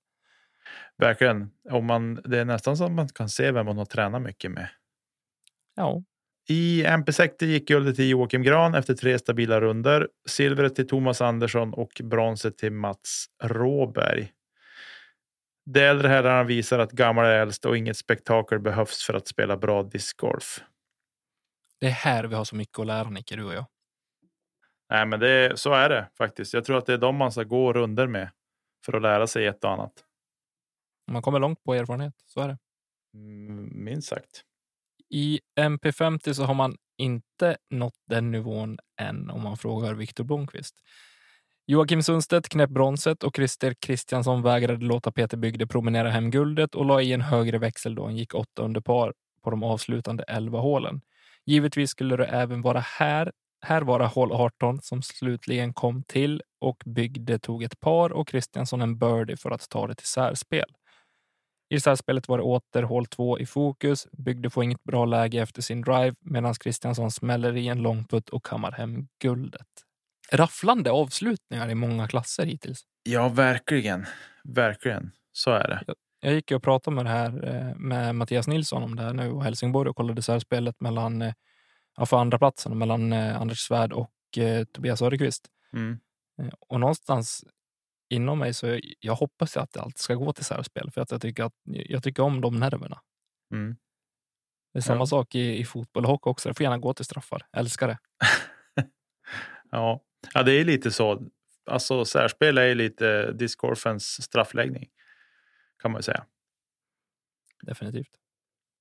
[0.97, 1.51] Verkligen.
[1.69, 4.51] Om man, det är nästan så att man kan se vem hon har tränat mycket
[4.51, 4.69] med.
[5.75, 6.03] Ja.
[6.49, 10.07] I MP60 gick guldet till Joakim Gran efter tre stabila runder.
[10.27, 14.31] Silvret till Thomas Andersson och bronset till Mats Råberg.
[15.65, 19.57] De äldre herrarna visar att gammal är äldst och inget spektakel behövs för att spela
[19.57, 20.61] bra discgolf.
[21.79, 23.65] Det är här vi har så mycket att lära, Nicke, du och jag.
[24.89, 26.53] Nej, men det, så är det faktiskt.
[26.53, 28.29] Jag tror att det är de man ska gå runder med
[28.85, 30.03] för att lära sig ett och annat.
[31.11, 32.57] Man kommer långt på erfarenhet, så är det.
[33.13, 34.43] Mm, minst sagt.
[35.09, 40.75] I MP50 så har man inte nått den nivån än om man frågar Viktor Blomqvist.
[41.65, 46.85] Joakim Sundstedt knäpp bronset och Christer Kristiansson vägrade låta Peter Bygde promenera hem guldet och
[46.85, 49.13] la i en högre växel då han gick åtta under par
[49.43, 51.01] på de avslutande elva hålen.
[51.47, 53.31] Givetvis skulle det även vara här.
[53.61, 58.81] Här vara hål 18 som slutligen kom till och byggde tog ett par och Kristiansson
[58.81, 60.65] en birdie för att ta det till särspel.
[61.69, 64.07] I särspelet var det åter hål 2 i fokus.
[64.11, 68.45] Byggde får inget bra läge efter sin drive medan Kristiansson smäller i en långputt och
[68.45, 69.67] kammar hem guldet.
[70.31, 72.81] Rafflande avslutningar i många klasser hittills.
[73.03, 74.05] Ja, verkligen.
[74.43, 75.11] Verkligen.
[75.31, 75.83] Så är det.
[75.87, 79.31] Jag gick och pratade med det här eh, med Mattias Nilsson om det här nu
[79.31, 81.33] och Helsingborg och kollade särspelet mellan eh,
[81.97, 84.11] ja, för andra platsen mellan eh, Anders Svärd och
[84.71, 85.47] Tobias Söderqvist.
[85.73, 85.99] Mm.
[86.59, 87.45] Och någonstans
[88.09, 91.21] inom mig så jag hoppas att det alltid ska gå till särspel för att jag
[91.21, 93.01] tycker att jag tycker om de nerverna.
[93.53, 93.75] Mm.
[94.73, 95.05] Det är samma ja.
[95.05, 96.49] sak i, i fotboll och hockey också.
[96.49, 97.41] Det får gärna gå till straffar.
[97.57, 97.97] Älskar det.
[99.71, 100.01] ja.
[100.33, 101.29] ja, det är lite så.
[101.65, 104.89] Alltså särspel är lite discgolfens straffläggning
[105.81, 106.25] kan man säga.
[107.63, 108.09] Definitivt.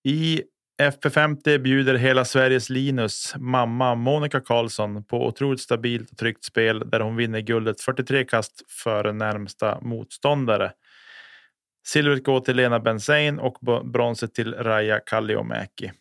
[0.04, 0.42] I
[0.82, 7.00] FP50 bjuder hela Sveriges Linus mamma Monica Karlsson på otroligt stabilt och tryggt spel där
[7.00, 10.72] hon vinner guldet 43 kast före närmsta motståndare.
[11.86, 15.92] Silvret går till Lena Benzain och bronset till Raja Kalliomäki.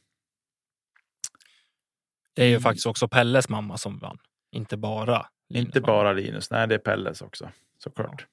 [2.34, 4.17] Det är ju faktiskt också Pelles mamma som vann,
[4.51, 8.27] inte bara Linus Inte bara Linus, nej det är Pelles också såklart.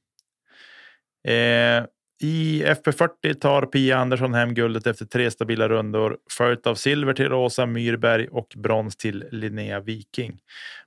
[1.23, 1.31] Ja.
[1.33, 1.85] Eh,
[2.23, 7.29] i FP40 tar Pia Andersson hem guldet efter tre stabila rundor, följt av silver till
[7.29, 10.41] Rosa Myrberg och brons till Linnea Viking.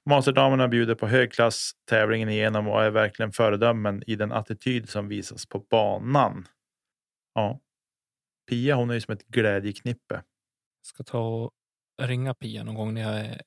[0.06, 5.46] Masterdamerna bjuder på högklass tävlingen igenom och är verkligen föredömen i den attityd som visas
[5.46, 6.48] på banan.
[7.34, 7.60] Ja.
[8.50, 10.24] Pia hon är ju som ett glädjeknippe.
[10.82, 11.52] Ska ta och
[12.02, 13.42] ringa Pia någon gång när jag är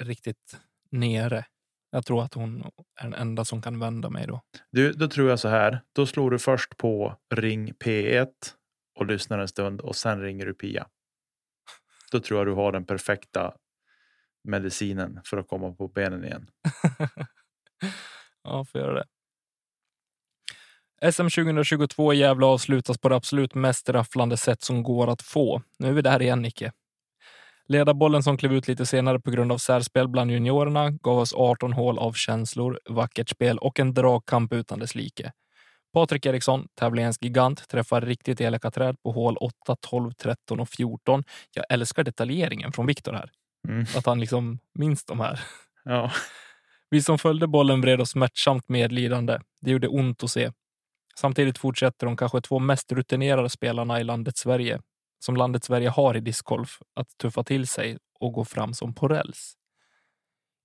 [0.00, 1.44] riktigt nere.
[1.90, 2.70] Jag tror att hon
[3.00, 4.40] är den enda som kan vända mig då.
[4.70, 5.80] Du, då tror jag så här.
[5.92, 8.28] Då slår du först på ring P1
[8.98, 10.86] och lyssnar en stund och sen ringer du Pia.
[12.12, 13.54] Då tror jag du har den perfekta
[14.44, 16.50] medicinen för att komma på benen igen.
[18.44, 19.04] ja, får göra det.
[21.12, 25.62] SM 2022 i Gävle avslutas på det absolut mest rafflande sätt som går att få.
[25.78, 26.72] Nu är vi där igen, Nicke.
[27.68, 31.72] Ledarbollen som klev ut lite senare på grund av särspel bland juniorerna gav oss 18
[31.72, 35.32] hål av känslor, vackert spel och en dragkamp utan dess like.
[35.92, 41.24] Patrik Eriksson, tävlingens gigant, träffar riktigt elaka träd på hål 8, 12, 13 och 14.
[41.54, 43.30] Jag älskar detaljeringen från Viktor här.
[43.68, 43.86] Mm.
[43.96, 45.40] Att han liksom minns de här.
[45.84, 46.10] Ja.
[46.90, 49.38] Vi som följde bollen vred oss smärtsamt medlidande.
[49.60, 50.52] Det gjorde ont att se.
[51.18, 54.80] Samtidigt fortsätter de kanske två mest rutinerade spelarna i landet Sverige,
[55.18, 59.08] som landet Sverige har i discgolf, att tuffa till sig och gå fram som på
[59.08, 59.54] räls.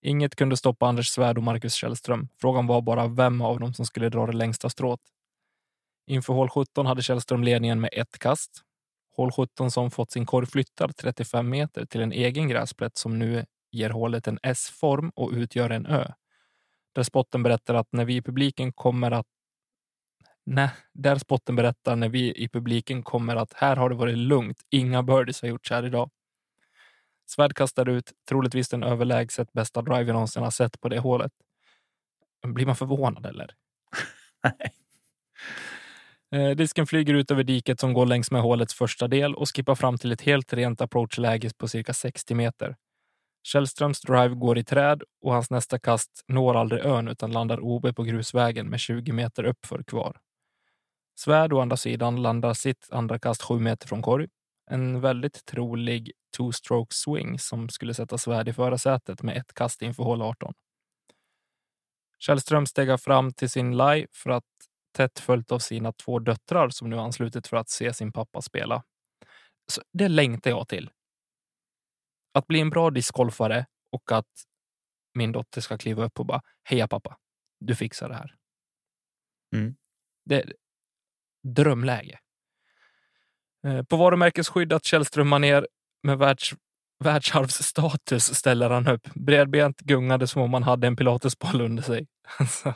[0.01, 2.27] Inget kunde stoppa Anders Svärd och Marcus Källström.
[2.41, 4.99] Frågan var bara vem av dem som skulle dra det längsta strået.
[6.07, 8.61] Inför hål 17 hade Källström ledningen med ett kast.
[9.15, 13.45] Hål 17 som fått sin korg flyttad 35 meter till en egen gräsplätt som nu
[13.71, 16.11] ger hålet en S-form och utgör en ö.
[16.95, 19.27] Där spotten berättar att när vi i publiken kommer att
[20.45, 24.57] Nej, där spotten berättar när vi i publiken kommer att här har det varit lugnt.
[24.69, 26.09] Inga birdies har gjorts här idag.
[27.29, 31.31] Svärd kastar ut troligtvis den överlägset bästa drive jag någonsin har sett på det hålet.
[32.47, 33.55] Blir man förvånad eller?
[34.43, 34.73] Nej.
[36.31, 39.75] Eh, disken flyger ut över diket som går längs med hålets första del och skippar
[39.75, 42.75] fram till ett helt rent approachläge på cirka 60 meter.
[43.43, 47.95] Källströms drive går i träd och hans nästa kast når aldrig ön utan landar OB
[47.95, 50.17] på grusvägen med 20 meter uppför kvar.
[51.15, 54.27] Svärd å andra sidan landar sitt andra kast sju meter från korg.
[54.71, 60.03] En väldigt trolig two-stroke swing som skulle sätta Svärd i förarsätet med ett kast inför
[60.03, 60.53] hål 18.
[62.19, 64.43] Källström stegar fram till sin lie för att
[64.93, 68.83] tätt följt av sina två döttrar som nu anslutit för att se sin pappa spela.
[69.67, 70.89] Så det längtar jag till.
[72.33, 74.27] Att bli en bra discgolfare och att
[75.13, 77.17] min dotter ska kliva upp och bara heja pappa,
[77.59, 78.35] du fixar det här.
[79.55, 79.75] Mm.
[80.25, 80.53] Det,
[81.43, 82.19] drömläge.
[83.67, 85.67] Eh, på varumärkesskyddat Källström-manér
[86.03, 86.53] med världs,
[87.03, 89.07] världsarvsstatus ställer han upp.
[89.15, 92.07] Bredbent gungade som om han hade en pilatesboll under sig.
[92.39, 92.73] Alltså.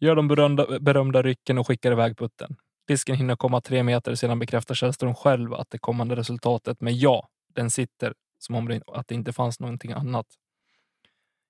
[0.00, 2.56] Gör de berömda, berömda rycken och skickar iväg putten.
[2.88, 7.28] Disken hinner komma tre meter, sedan bekräftar Källström själv att det kommande resultatet med ja,
[7.54, 10.26] den sitter som om det, att det inte fanns någonting annat.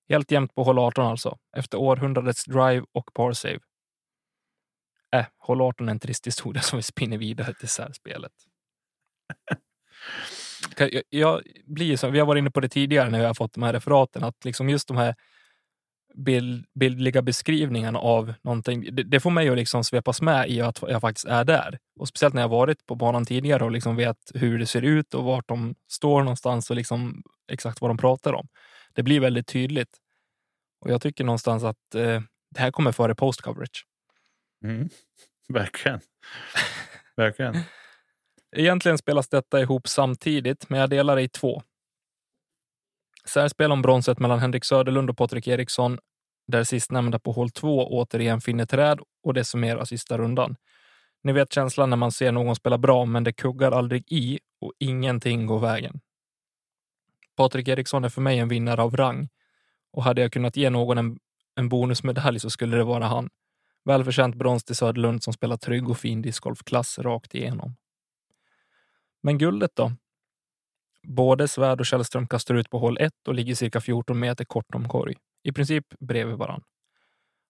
[0.08, 3.60] Helt jämnt på hål 18 alltså, efter århundradets drive och par save.
[5.14, 8.32] Äh, håll 18 är en trist historia som vi spinner vidare till särspelet.
[10.78, 13.52] Jag, jag blir så, vi har varit inne på det tidigare när vi har fått
[13.52, 15.14] de här referaten, att liksom just de här
[16.16, 20.82] bild, bildliga beskrivningarna av någonting, det, det, får mig att liksom svepas med i att
[20.82, 21.78] jag faktiskt är där.
[22.00, 25.14] Och speciellt när jag varit på banan tidigare och liksom vet hur det ser ut
[25.14, 28.48] och vart de står någonstans och liksom exakt vad de pratar om.
[28.94, 29.98] Det blir väldigt tydligt.
[30.80, 32.20] Och jag tycker någonstans att eh,
[32.54, 33.86] det här kommer före post coverage.
[34.64, 34.88] Mm.
[35.48, 36.00] Verkligen.
[37.16, 37.54] Verkligen.
[38.56, 41.62] Egentligen spelas detta ihop samtidigt, men jag delar det i två.
[43.24, 45.98] Särspel om bronset mellan Henrik Söderlund och Patrik Eriksson,
[46.46, 50.56] där sistnämnda på hål 2 återigen finner träd och det summerar sista rundan.
[51.22, 54.72] Ni vet känslan när man ser någon spela bra, men det kuggar aldrig i och
[54.78, 56.00] ingenting går vägen.
[57.36, 59.28] Patrik Eriksson är för mig en vinnare av rang
[59.92, 61.18] och hade jag kunnat ge någon en,
[61.54, 63.30] en bonusmedalj så skulle det vara han.
[63.86, 67.76] Välförtjänt brons till Söderlund som spelar trygg och fin discgolfklass rakt igenom.
[69.22, 69.92] Men guldet då?
[71.02, 74.74] Både Svärd och Källström kastar ut på hål 1 och ligger cirka 14 meter kort
[74.74, 75.14] om korg.
[75.42, 76.62] I princip bredvid varann.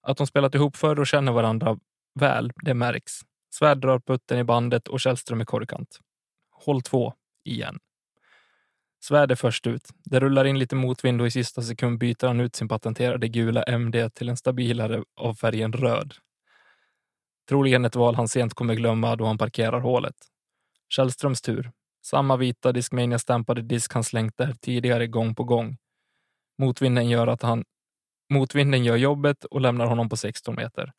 [0.03, 1.79] Att de spelat ihop förr och känner varandra
[2.15, 3.13] väl, det märks.
[3.55, 6.01] Svärd drar putten i bandet och Källström i korgkant.
[6.51, 7.79] Håll 2 igen.
[9.05, 9.89] Svärd är först ut.
[10.05, 13.63] Det rullar in lite motvind och i sista sekund byter han ut sin patenterade gula
[13.63, 16.15] MD till en stabilare av färgen röd.
[17.49, 20.17] Troligen ett val han sent kommer glömma då han parkerar hålet.
[20.89, 21.73] Källströms tur.
[22.07, 25.77] Samma vita Discmania-stämpade disk han slängt där tidigare gång på gång.
[26.59, 27.65] Motvinden gör att han
[28.31, 30.93] Motvinden gör jobbet och lämnar honom på 16 meter.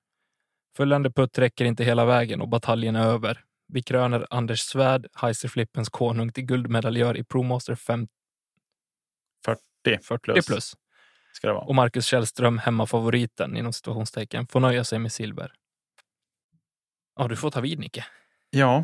[0.77, 3.43] Följande putt räcker inte hela vägen och bataljen är över.
[3.67, 8.07] Vi kröner Anders Svärd, Heiserflippens konung, till guldmedaljör i ProMaster 5...
[9.45, 10.45] 40, 40 plus.
[10.45, 10.75] plus.
[11.67, 15.53] Och Marcus Källström, hemmafavoriten inom situationstecken, får nöja sig med silver.
[17.17, 18.05] Ja, du får ta vid Nicke.
[18.49, 18.83] Ja,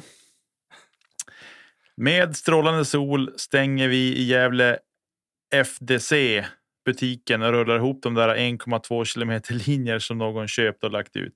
[1.96, 4.78] Med strålande sol stänger vi i Gävle
[5.56, 6.46] FDC
[6.86, 11.36] butiken och rullar ihop de där 1,2 kilometer linjer som någon köpt och lagt ut.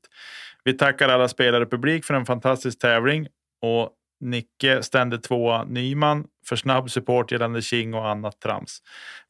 [0.63, 3.27] Vi tackar alla spelare och publik för en fantastisk tävling
[3.61, 8.81] och Nicke stände tvåa Nyman för snabb support gällande King och annat trams.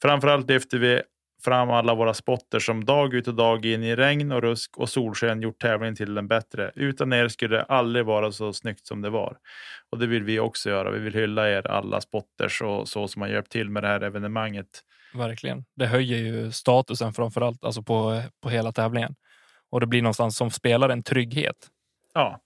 [0.02, 1.02] Framförallt lyfter vi
[1.44, 4.90] fram alla våra spotter som dag ut och dag in i regn och rusk och
[4.90, 6.72] solsken gjort tävlingen till en bättre.
[6.76, 9.38] Utan er skulle det aldrig vara så snyggt som det var.
[9.92, 10.92] Och det vill vi också göra.
[10.92, 14.02] Vi vill hylla er alla spotters och så som har hjälpt till med det här
[14.02, 14.84] evenemanget.
[15.14, 15.66] Verkligen.
[15.76, 19.16] Det höjer ju statusen framför allt alltså på, på hela tävlingen.
[19.70, 21.68] Och det blir någonstans som spelare en trygghet.
[22.14, 22.42] Ja,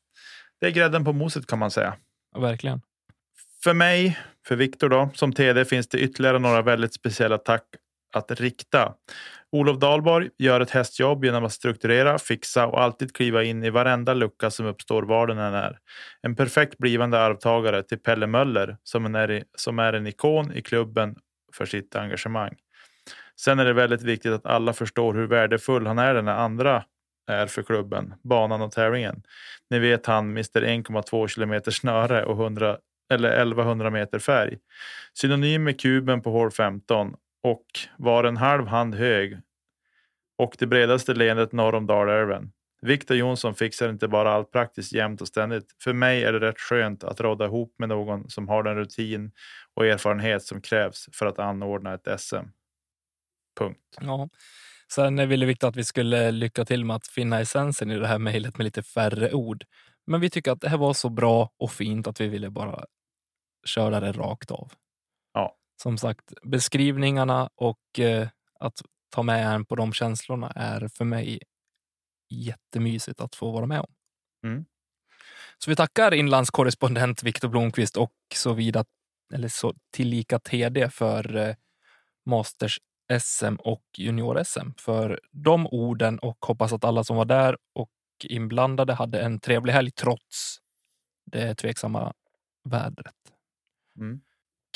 [0.62, 1.96] det är grädden på moset kan man säga.
[2.38, 2.82] Verkligen.
[3.64, 7.64] För mig, för Viktor då, som TD finns det ytterligare några väldigt speciella tack
[8.16, 8.94] att rikta.
[9.52, 14.14] Olof Dahlborg gör ett hästjobb genom att strukturera, fixa och alltid kliva in i varenda
[14.14, 15.80] lucka som uppstår var den än är.
[16.22, 21.16] En perfekt blivande arvtagare till Pelle Möller som är, som är en ikon i klubben
[21.54, 22.56] för sitt engagemang.
[23.40, 26.84] Sen är det väldigt viktigt att alla förstår hur värdefull han är när andra
[27.28, 29.24] är för klubben, banan och tävlingen.
[29.70, 32.78] Ni vet han Mr 1,2 kilometer snöre och 100,
[33.14, 34.58] eller 1100 meter färg.
[35.14, 37.66] Synonym med kuben på hål 15 och
[37.98, 39.40] var en halv hand hög
[40.38, 42.52] och det bredaste leendet norr om Dalälven.
[42.82, 45.76] Viktor Jonsson fixar inte bara allt praktiskt jämt och ständigt.
[45.84, 49.32] För mig är det rätt skönt att råda ihop med någon som har den rutin
[49.74, 52.36] och erfarenhet som krävs för att anordna ett SM.
[53.60, 53.80] Punkt.
[54.02, 54.30] Ja.
[54.94, 58.20] Sen ville Viktor att vi skulle lycka till med att finna essensen i det här
[58.20, 59.64] mejlet med lite färre ord.
[60.08, 62.86] Men vi tycker att det här var så bra och fint att vi ville bara
[63.66, 64.72] köra det rakt av.
[65.82, 68.28] Som sagt, beskrivningarna och eh,
[68.60, 71.40] att ta med en på de känslorna är för mig
[72.30, 73.94] jättemysigt att få vara med om.
[74.44, 74.66] Mm.
[75.58, 78.86] Så vi tackar inlandskorrespondent Viktor Blomqvist och så vidare,
[79.34, 81.56] eller så tillika TD för eh,
[82.26, 82.80] Masters
[83.20, 87.92] SM och junior-SM för de orden och hoppas att alla som var där och
[88.24, 90.58] inblandade hade en trevlig helg trots
[91.26, 92.14] det tveksamma
[92.70, 93.16] vädret.
[93.96, 94.22] Mm.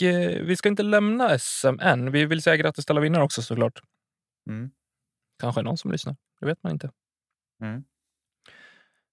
[0.01, 2.11] Eh, vi ska inte lämna SM än.
[2.11, 3.81] Vi vill säga grattis till alla vinnare också såklart.
[4.49, 4.71] Mm.
[5.39, 6.15] Kanske någon som lyssnar.
[6.39, 6.91] Det vet man inte.
[7.61, 7.83] Mm.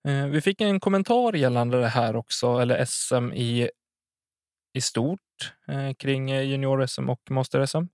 [0.09, 3.71] Eh, vi fick en kommentar gällande det här också, eller SM i,
[4.75, 7.89] i stort eh, kring junior-SM och master-SM.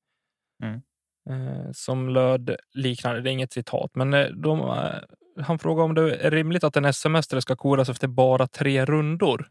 [0.62, 0.82] Mm.
[1.30, 5.94] Eh, som löd liknande, det är inget citat, men eh, de, eh, han frågade om
[5.94, 9.48] det är rimligt att en SM-mästare ska koras efter bara tre rundor.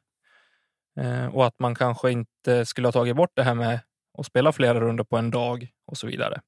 [0.97, 3.79] Eh, och att man kanske inte skulle ha tagit bort det här med
[4.17, 6.41] att spela flera runder på en dag och så vidare.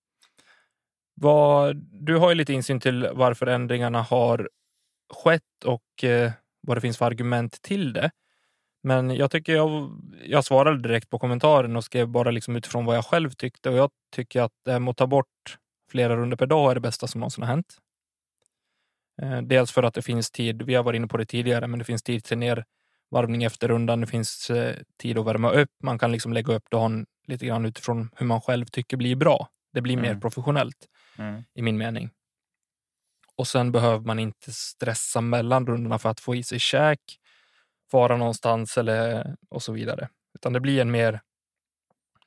[1.14, 4.50] Vad, du har ju lite insyn till varför ändringarna har
[5.14, 6.32] skett och eh,
[6.62, 8.12] vad det finns för argument till det.
[8.84, 9.92] Men jag tycker jag,
[10.24, 13.78] jag svarade direkt på kommentaren och skrev bara liksom utifrån vad jag själv tyckte och
[13.78, 15.58] jag tycker att eh, det med att ta bort
[15.92, 17.78] flera runder per dag är det bästa som någonsin har hänt.
[19.22, 21.80] Eh, dels för att det finns tid, vi har varit inne på det tidigare, men
[21.80, 22.66] det finns tid till ner
[23.12, 24.02] nervarvning efter rundan.
[24.02, 25.70] Det finns eh, tid att värma upp.
[25.84, 29.50] Man kan liksom lägga upp dagen lite grann utifrån hur man själv tycker blir bra.
[29.74, 30.14] Det blir Mm.
[30.14, 31.44] mer professionellt Mm.
[31.54, 32.10] i min mening.
[33.36, 37.00] Och sen behöver man inte stressa mellan rundorna för att få i sig käk,
[37.92, 40.10] vara någonstans eller och så vidare.
[40.36, 41.22] Utan det blir en mer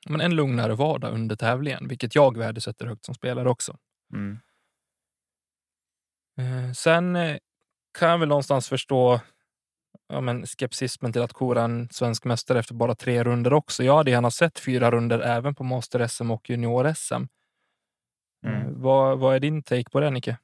[0.09, 3.77] men en lugnare vardag under tävlingen, vilket jag värdesätter högt som spelare också.
[4.13, 4.39] Mm.
[6.37, 7.37] Eh, Sen eh,
[7.99, 9.21] kan jag väl någonstans förstå
[10.09, 13.83] ja, men skepsismen till att kora en svensk mästare efter bara tre runder också.
[13.83, 17.13] Jag hade gärna sett fyra runder även på Master-SM och Junior-SM.
[17.13, 17.27] Eh,
[18.45, 18.81] Mm.
[18.81, 20.37] Vad, vad är din take på det, Nicke?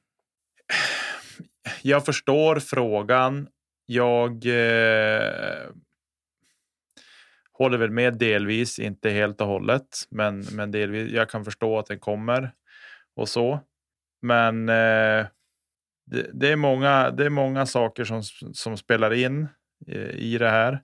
[1.82, 3.48] Jag förstår frågan.
[3.86, 5.70] Jag eh,
[7.52, 11.12] håller väl med delvis, inte helt och hållet, men, men delvis.
[11.12, 12.52] Jag kan förstå att den kommer
[13.16, 13.60] och så.
[14.22, 15.26] Men eh,
[16.10, 19.48] det, det, är många, det är många saker som, som spelar in
[19.86, 20.82] eh, i det här.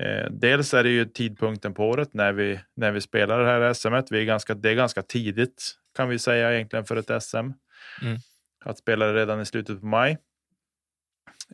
[0.00, 3.72] Eh, dels är det ju tidpunkten på året när vi, när vi spelar det här
[3.72, 4.14] SM.
[4.14, 7.36] Vi är ganska, det är ganska tidigt kan vi säga egentligen för ett SM.
[7.36, 8.18] Mm.
[8.64, 10.18] Att spela det redan i slutet på maj.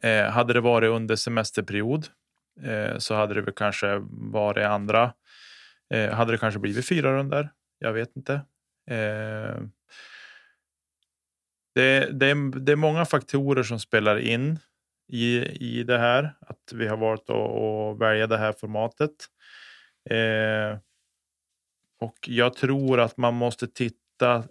[0.03, 2.07] Eh, hade det varit under semesterperiod
[2.63, 5.13] eh, så hade det väl kanske varit andra.
[5.95, 7.51] Eh, hade det kanske blivit fyra runder?
[7.79, 8.41] Jag vet inte.
[11.75, 14.59] Det, det, är, det är många faktorer som spelar in
[15.13, 15.39] i,
[15.71, 16.35] i det här.
[16.41, 19.11] Att vi har valt att, att välja det här formatet.
[20.11, 20.79] Eh,
[22.01, 24.45] och jag tror att man måste titta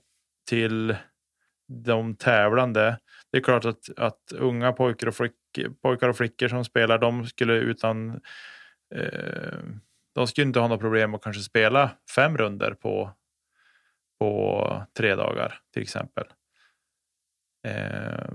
[0.49, 0.95] till
[1.69, 2.99] de tävlande.
[3.31, 7.25] Det är klart att, att unga pojkar och, flickor, pojkar och flickor som spelar, de
[7.25, 8.21] skulle utan
[8.95, 9.59] eh,
[10.15, 13.11] de skulle inte ha något problem att kanske spela fem runder på,
[14.19, 16.25] på tre dagar till exempel.
[17.69, 18.31] Eh,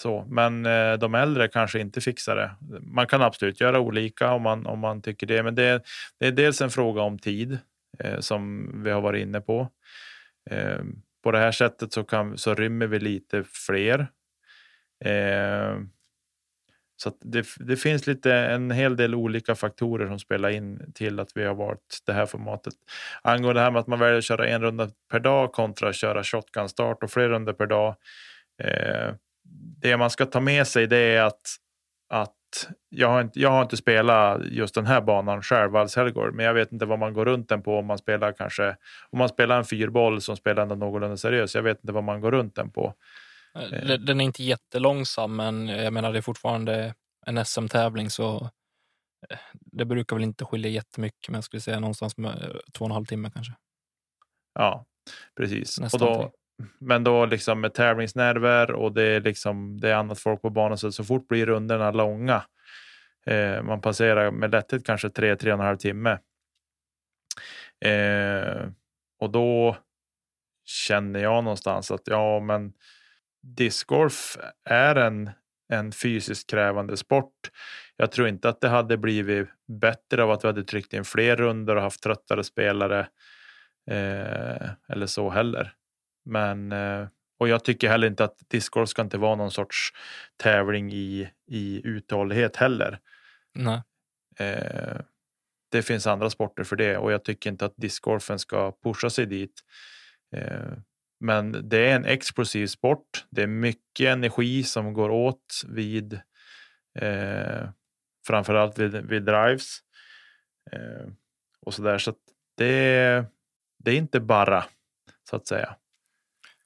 [0.00, 2.80] så, men eh, de äldre kanske inte fixar det.
[2.82, 5.82] Man kan absolut göra olika om man, om man tycker det, men det,
[6.20, 7.58] det är dels en fråga om tid
[7.98, 9.68] eh, som vi har varit inne på.
[10.50, 10.78] Eh,
[11.22, 14.08] på det här sättet så, kan, så rymmer vi lite fler.
[15.04, 15.80] Eh,
[16.96, 21.28] så det, det, finns lite en hel del olika faktorer som spelar in till att
[21.34, 22.74] vi har valt det här formatet.
[23.22, 25.94] Angående det här med att man väljer att köra en runda per dag kontra att
[25.94, 27.94] köra shotgun start och fler runder per dag.
[28.62, 29.14] Eh,
[29.80, 31.56] det man ska ta med sig det är att,
[32.08, 32.32] att
[32.88, 36.54] jag, har inte, jag har inte spelat just den här banan själv, Vallshelgård, men jag
[36.54, 38.76] vet inte vad man går runt den på om man spelar kanske
[39.10, 41.54] om man spelar en fyrboll som spelar ändå någorlunda seriös.
[41.54, 42.94] Jag vet inte vad man går runt den på.
[43.56, 46.94] Eh, den är inte jättelångsam, men jag menar det är fortfarande
[47.26, 48.50] en SM-tävling så
[49.30, 52.84] eh, det brukar väl inte skilja jättemycket, men jag skulle säga någonstans med eh, två
[52.84, 53.52] och en halv timme kanske.
[54.54, 54.86] Ja,
[55.36, 55.78] precis.
[55.78, 56.32] och då,
[56.78, 60.78] men då liksom med tävlingsnerver och det är liksom det är annat folk på banan
[60.78, 62.42] så så fort blir rundorna långa.
[63.26, 66.18] Eh, man passerar med lätthet kanske tre, tre och en halv timme.
[67.84, 68.68] Eh,
[69.18, 69.76] och då
[70.64, 72.72] känner jag någonstans att ja, men
[73.54, 75.30] discgolf är en,
[75.72, 77.50] en fysiskt krävande sport.
[77.96, 81.36] Jag tror inte att det hade blivit bättre av att vi hade tryckt in fler
[81.36, 83.00] runder och haft tröttare spelare
[83.90, 85.72] eh, eller så heller.
[86.24, 87.06] Men eh,
[87.38, 89.92] och jag tycker heller inte att discgolf ska inte vara någon sorts
[90.36, 93.00] tävling i, i uthållighet heller.
[93.54, 93.82] Nej.
[94.38, 95.00] Eh,
[95.70, 99.26] det finns andra sporter för det och jag tycker inte att discgolfen ska pusha sig
[99.26, 99.60] dit.
[100.36, 100.72] Eh,
[101.20, 103.26] men det är en explosiv sport.
[103.30, 106.20] Det är mycket energi som går åt vid
[106.98, 107.68] eh,
[108.26, 109.78] framförallt vid, vid drives
[110.72, 111.08] eh,
[111.60, 111.98] och så där.
[111.98, 112.14] Så
[112.56, 113.24] det,
[113.78, 114.64] det är inte bara
[115.30, 115.76] så att säga.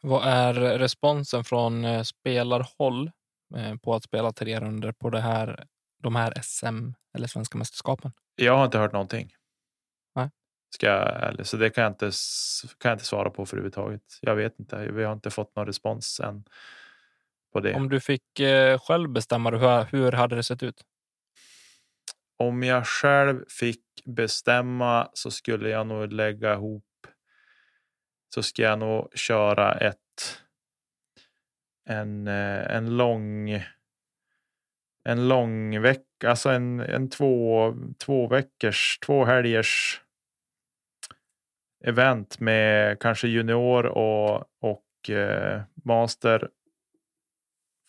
[0.03, 3.11] Vad är responsen från eh, spelarhåll
[3.57, 5.65] eh, på att spela tre runder på det här,
[6.03, 8.13] de här SM eller svenska mästerskapen?
[8.37, 9.33] Jag har inte hört någonting.
[10.71, 12.11] Ska jag, så det kan jag, inte,
[12.79, 14.03] kan jag inte svara på för överhuvudtaget.
[14.21, 14.93] Jag vet inte.
[14.93, 16.45] Vi har inte fått någon respons än
[17.53, 17.75] på det.
[17.75, 20.85] Om du fick eh, själv bestämma, hur, hur hade det sett ut?
[22.37, 26.85] Om jag själv fick bestämma så skulle jag nog lägga ihop
[28.35, 29.97] så ska jag nog köra ett
[31.89, 33.63] en, eh, en lång
[35.05, 40.01] en lång vecka, alltså en, en två, två veckors, två helgers
[41.85, 46.49] event med kanske junior och, och eh, master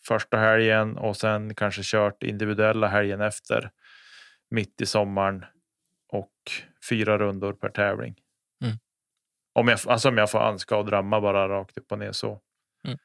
[0.06, 3.70] första helgen och sen kanske kört individuella helgen efter
[4.50, 5.44] mitt i sommaren
[6.08, 6.32] och
[6.88, 8.14] fyra rundor per tävling.
[9.52, 12.40] Om jag, alltså om jag får önska och drömma bara rakt upp och ner så.
[12.84, 12.98] Mm.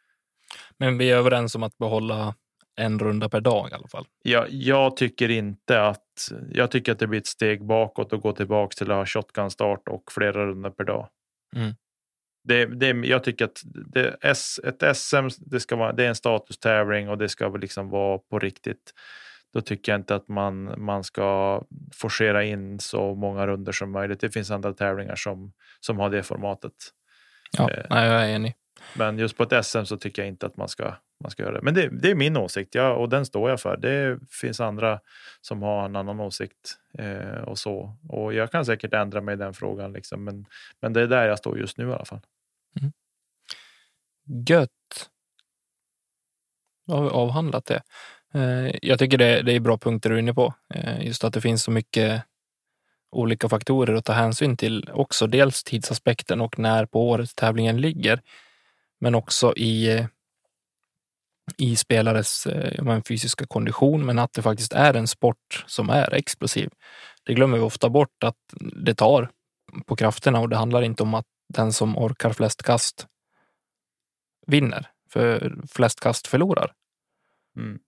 [0.78, 2.36] Men vi är överens om att behålla
[2.78, 4.06] en runda per dag i alla fall.
[4.24, 8.32] Ja, jag tycker inte att jag tycker att det blir ett steg bakåt och gå
[8.32, 11.08] tillbaka till att ha shotgun start och flera runder per dag.
[11.56, 11.74] Mm.
[12.44, 14.18] Det, det, jag tycker att det,
[14.64, 18.18] ett SM det, ska vara, det är en statustävling och det ska väl liksom vara
[18.18, 18.94] på riktigt
[19.54, 21.62] då tycker jag inte att man, man ska
[21.94, 24.20] forcera in så många runder som möjligt.
[24.20, 26.74] Det finns andra tävlingar som, som har det formatet.
[27.58, 28.56] Ja, eh, nej, jag är enig.
[28.94, 31.54] Men just på ett SM så tycker jag inte att man ska, man ska göra
[31.54, 31.62] det.
[31.62, 33.78] Men det, det är min åsikt ja, och den står jag för.
[33.78, 35.00] Det finns andra
[35.42, 37.98] som har en annan åsikt eh, och så.
[38.10, 40.24] Och jag kan säkert ändra mig i den frågan, liksom.
[40.24, 40.46] men,
[40.82, 42.22] men det är där jag står just nu i alla fall.
[42.80, 42.92] Mm.
[44.48, 45.10] Gött.
[46.88, 47.82] Då har vi avhandlat det.
[48.34, 50.54] Eh, jag tycker det, det är bra punkter du är inne på.
[50.74, 52.24] Eh, just att det finns så mycket
[53.12, 54.90] olika faktorer att ta hänsyn till.
[54.94, 58.22] Också dels tidsaspekten och när på året tävlingen ligger.
[59.00, 60.06] Men också i, eh,
[61.58, 66.70] i spelares eh, fysiska kondition, men att det faktiskt är en sport som är explosiv.
[67.24, 69.30] Det glömmer vi ofta bort att det tar
[69.86, 73.08] på krafterna och det handlar inte om att den som orkar flest kast
[74.48, 76.74] vinner, för flest kast förlorar.
[77.58, 77.80] Mm.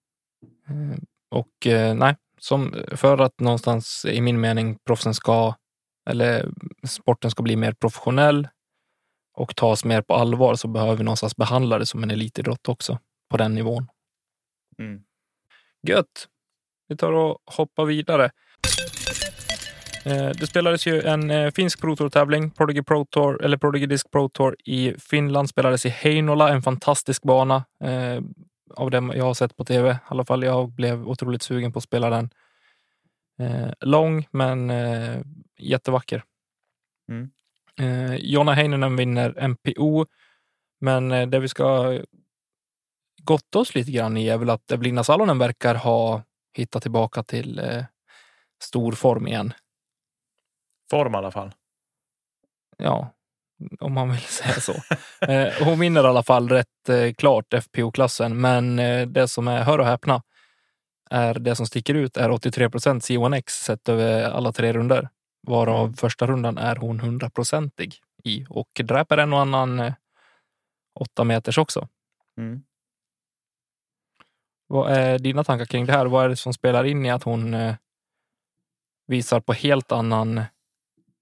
[0.69, 0.99] Eh,
[1.29, 5.55] och eh, nej, som för att någonstans i min mening proffsen ska
[6.09, 6.49] eller
[6.87, 8.47] sporten ska bli mer professionell
[9.33, 12.99] och tas mer på allvar så behöver vi någonstans behandla det som en elitidrott också
[13.29, 13.87] på den nivån.
[14.79, 15.03] Mm.
[15.87, 16.27] Gött.
[16.87, 18.31] Vi tar och hoppar vidare.
[20.05, 24.29] Eh, det spelades ju en finsk Pro Tour-tävling, Prodigy Pro Tour, eller Prodigy Disc Pro
[24.29, 27.65] Tour i Finland, spelades i Heinola, en fantastisk bana
[28.75, 29.91] av det jag har sett på tv.
[29.91, 32.29] I alla fall jag blev otroligt sugen på att spela den.
[33.39, 35.21] Eh, lång, men eh,
[35.57, 36.23] jättevacker.
[37.09, 37.31] Mm.
[37.79, 40.05] Eh, Jonna Heinonen vinner MPO,
[40.81, 41.99] men eh, det vi ska
[43.29, 46.23] gotta oss lite grann i är väl att Evelina Salonen verkar ha
[46.53, 47.83] hittat tillbaka till eh,
[48.63, 49.53] stor form igen.
[50.91, 51.51] Form i alla fall.
[52.77, 53.13] Ja,
[53.79, 54.73] om man vill säga så.
[55.25, 59.63] eh, hon vinner i alla fall rätt eh, klart FPO-klassen, men eh, det som är,
[59.63, 60.23] hör och häpna,
[61.09, 65.09] är det som sticker ut är 83 procent C1X sett över alla tre runder.
[65.47, 65.93] Varav Mm.
[65.93, 69.93] första rundan är hon hundraprocentig i och dräper en och annan eh,
[70.99, 71.87] åtta meters också.
[72.37, 72.63] Mm.
[74.71, 76.05] Vad är dina tankar kring det här?
[76.05, 77.75] Vad är det som spelar in i att hon eh,
[79.07, 80.41] visar på helt annan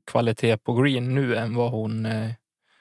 [0.05, 2.31] kvalitet på green nu än vad hon eh,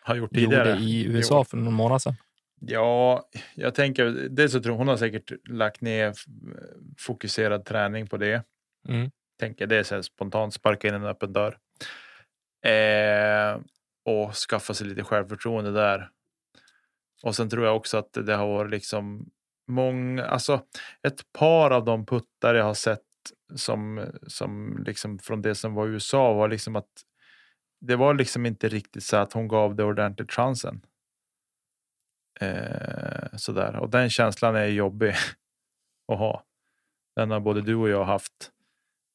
[0.00, 0.70] Har gjort tidigare.
[0.70, 2.14] gjorde i USA för någon månad sedan?
[2.60, 6.12] Ja, jag tänker, det så tror hon har säkert lagt ner
[6.98, 8.42] fokuserad träning på det.
[8.88, 9.10] Mm.
[9.40, 11.58] Tänker det är så här spontant sparka in en öppen dörr.
[12.64, 13.60] Eh,
[14.04, 16.10] och skaffa sig lite självförtroende där.
[17.22, 19.30] Och sen tror jag också att det har varit liksom
[19.68, 20.62] många, alltså
[21.02, 23.00] ett par av de puttar jag har sett
[23.54, 26.90] som, som liksom från det som var i USA var liksom att
[27.80, 30.80] det var liksom inte riktigt så att hon gav det ordentligt chansen.
[32.40, 33.76] Eh, sådär.
[33.76, 35.14] Och den känslan är jobbig
[36.12, 36.44] att ha.
[37.16, 38.50] Den har både du och jag haft.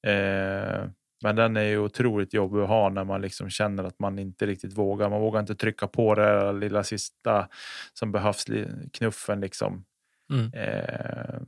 [0.08, 0.86] Eh,
[1.24, 4.46] men den är ju otroligt jobbig att ha när man liksom känner att man inte
[4.46, 5.10] riktigt vågar.
[5.10, 7.48] Man vågar inte trycka på det där lilla sista
[7.94, 8.46] som behövs,
[8.94, 9.86] knuffen liksom.
[10.32, 10.54] Mm.
[10.54, 11.42] Eh,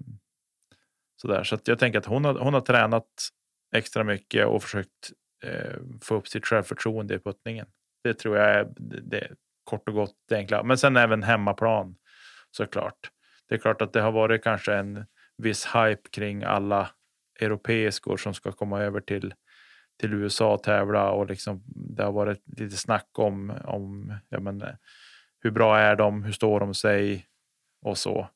[1.21, 1.43] sådär.
[1.43, 3.07] Så att jag tänker att hon har, hon har tränat
[3.75, 5.11] extra mycket och försökt
[5.43, 7.67] eh, få upp sitt självförtroende i puttningen.
[8.03, 9.27] Det tror jag är det, det,
[9.63, 10.63] kort och gott det enkla.
[10.63, 11.95] Men sen även hemmaplan
[12.51, 13.11] såklart.
[13.49, 15.05] Det är klart att det har varit kanske en
[15.37, 16.89] viss hype kring alla
[17.39, 19.33] europeiskor som ska komma över till,
[19.99, 24.63] till USA och tävla och liksom det har varit lite snack om, om ja, men,
[25.39, 27.27] hur bra är de, hur står de sig
[27.81, 28.29] och så.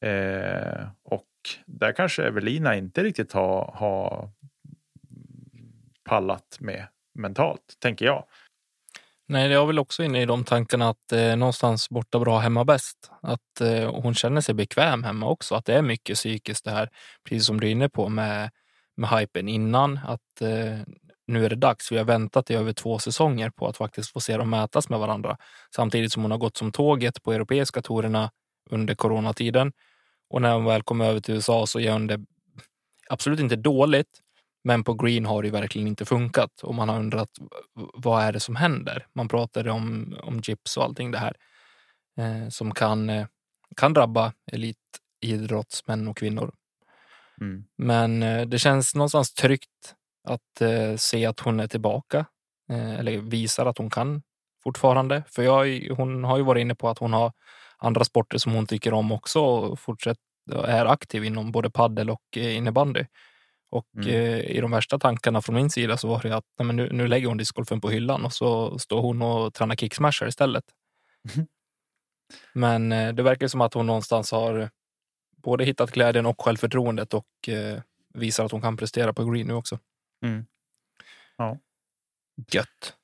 [0.00, 1.28] Eh, och
[1.66, 4.30] där kanske Evelina inte riktigt har, har
[6.04, 8.24] pallat med mentalt, tänker jag.
[9.28, 12.64] Nej, jag är väl också inne i de tankarna att eh, någonstans borta bra hemma
[12.64, 13.10] bäst.
[13.22, 15.54] Att eh, hon känner sig bekväm hemma också.
[15.54, 16.88] Att det är mycket psykiskt det här,
[17.28, 18.50] precis som du är inne på med,
[18.96, 20.00] med hypen innan.
[20.06, 20.78] Att eh,
[21.26, 21.92] nu är det dags.
[21.92, 24.98] Vi har väntat i över två säsonger på att faktiskt få se dem mätas med
[24.98, 25.36] varandra.
[25.76, 28.30] Samtidigt som hon har gått som tåget på europeiska tourerna
[28.70, 29.72] under coronatiden.
[30.30, 32.20] Och när hon väl kommer över till USA så gör hon det
[33.10, 34.20] absolut inte dåligt.
[34.64, 37.28] Men på green har det verkligen inte funkat och man har undrat
[37.74, 39.06] vad är det som händer?
[39.12, 41.36] Man pratade om, om gips och allting det här
[42.18, 43.26] eh, som kan, eh,
[43.76, 46.54] kan drabba elitidrottsmän och kvinnor.
[47.40, 47.64] Mm.
[47.76, 49.94] Men eh, det känns någonstans tryggt
[50.28, 52.26] att eh, se att hon är tillbaka
[52.70, 54.22] eh, eller visar att hon kan
[54.62, 55.22] fortfarande.
[55.28, 57.32] För jag, hon har ju varit inne på att hon har
[57.78, 60.20] andra sporter som hon tycker om också och fortsätter
[60.64, 63.04] är aktiv inom både paddel och eh, innebandy.
[63.70, 64.08] Och Mm.
[64.08, 66.88] eh, i de värsta tankarna från min sida så var det att nej, men nu,
[66.92, 70.64] nu lägger hon discgolfen på hyllan och så står hon och tränar kicksmasher istället.
[71.36, 71.46] Mhm.
[72.52, 74.70] Men eh, det verkar som att hon någonstans har
[75.36, 77.26] både hittat glädjen och självförtroendet och
[78.14, 79.78] visar att hon kan prestera på green nu också.
[80.24, 80.46] Mm.
[81.36, 81.58] Ja.
[82.52, 82.96] Gött.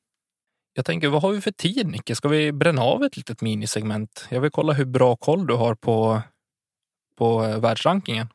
[0.81, 2.15] Jag tänker, vad har vi för tid Nicke?
[2.15, 4.27] Ska vi bränna av ett litet minisegment?
[4.31, 6.23] Jag vill kolla hur bra koll du har på,
[7.17, 8.27] på eh, världsrankingen.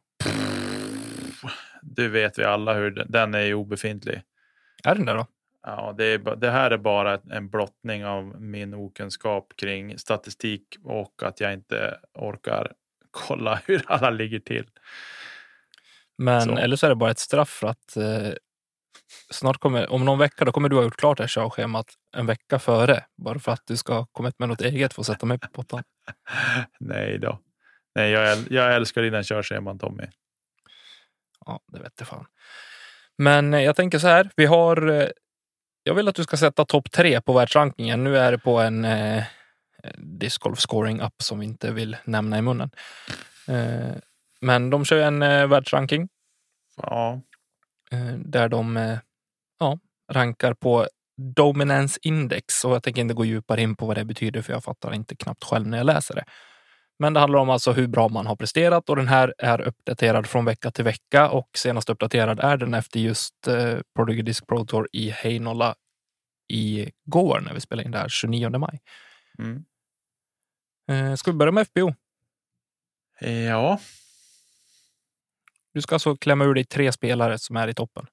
[1.81, 4.21] Du vet vi alla hur den, den är obefintlig.
[4.83, 5.27] Är den där då?
[5.63, 11.23] Ja, det, är, det här är bara en blottning av min okunskap kring statistik och
[11.23, 12.71] att jag inte orkar
[13.11, 14.65] kolla hur alla ligger till.
[16.17, 16.57] Men Så.
[16.57, 18.29] eller så är det bara ett straff för att eh,
[19.29, 21.85] snart kommer, om någon vecka, då kommer du ha gjort klart det här körschemat
[22.17, 23.03] en vecka före.
[23.17, 25.47] Bara för att du ska ha kommit med något eget för att sätta mig på
[25.47, 25.83] pottan.
[26.79, 27.39] Nej då.
[27.95, 30.03] Nej, jag, jag älskar dina körscheman Tommy.
[31.45, 32.25] Ja, det vet jag fan.
[33.17, 34.87] Men eh, jag tänker så här, vi har...
[34.89, 35.07] eh,
[35.83, 38.03] Jag vill att du ska sätta topp tre på världsrankingen.
[38.03, 39.23] Nu är det på en eh,
[39.97, 42.69] discgolf scoring app som vi inte vill nämna i munnen.
[43.47, 43.95] Eh,
[44.41, 46.09] men de kör en eh, världsranking
[46.77, 47.21] Ja,
[48.25, 48.99] där de eh,
[49.59, 49.79] ja,
[50.11, 52.65] rankar på Dominance Index.
[52.65, 55.15] Och jag tänker inte gå djupare in på vad det betyder för jag fattar inte
[55.15, 56.25] knappt själv när jag läser det.
[56.99, 60.27] Men det handlar om alltså hur bra man har presterat och den här är uppdaterad
[60.27, 64.65] från vecka till vecka och senast uppdaterad är den efter just eh, Prodigy Disc Pro
[64.65, 65.75] Tour i Heinola
[66.47, 68.79] igår när vi spelade in det här 29 maj.
[69.39, 69.65] mm.
[70.89, 71.93] Eh, ska vi börja med FPO?
[73.47, 73.79] ja.
[75.75, 78.07] Du ska alltså klämma ur dig tre spelare som är i toppen.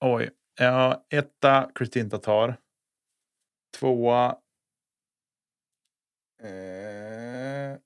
[0.00, 0.30] oj.
[0.58, 2.56] Ja, etta Kristin Tatar.
[3.78, 4.36] Tvåa.
[6.42, 7.76] Eh,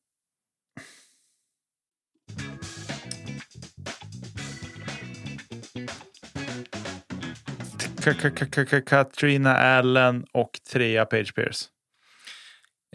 [8.05, 11.67] Ka- ka- ka- ka- ka- Katrina Allen och trea Page Pierce.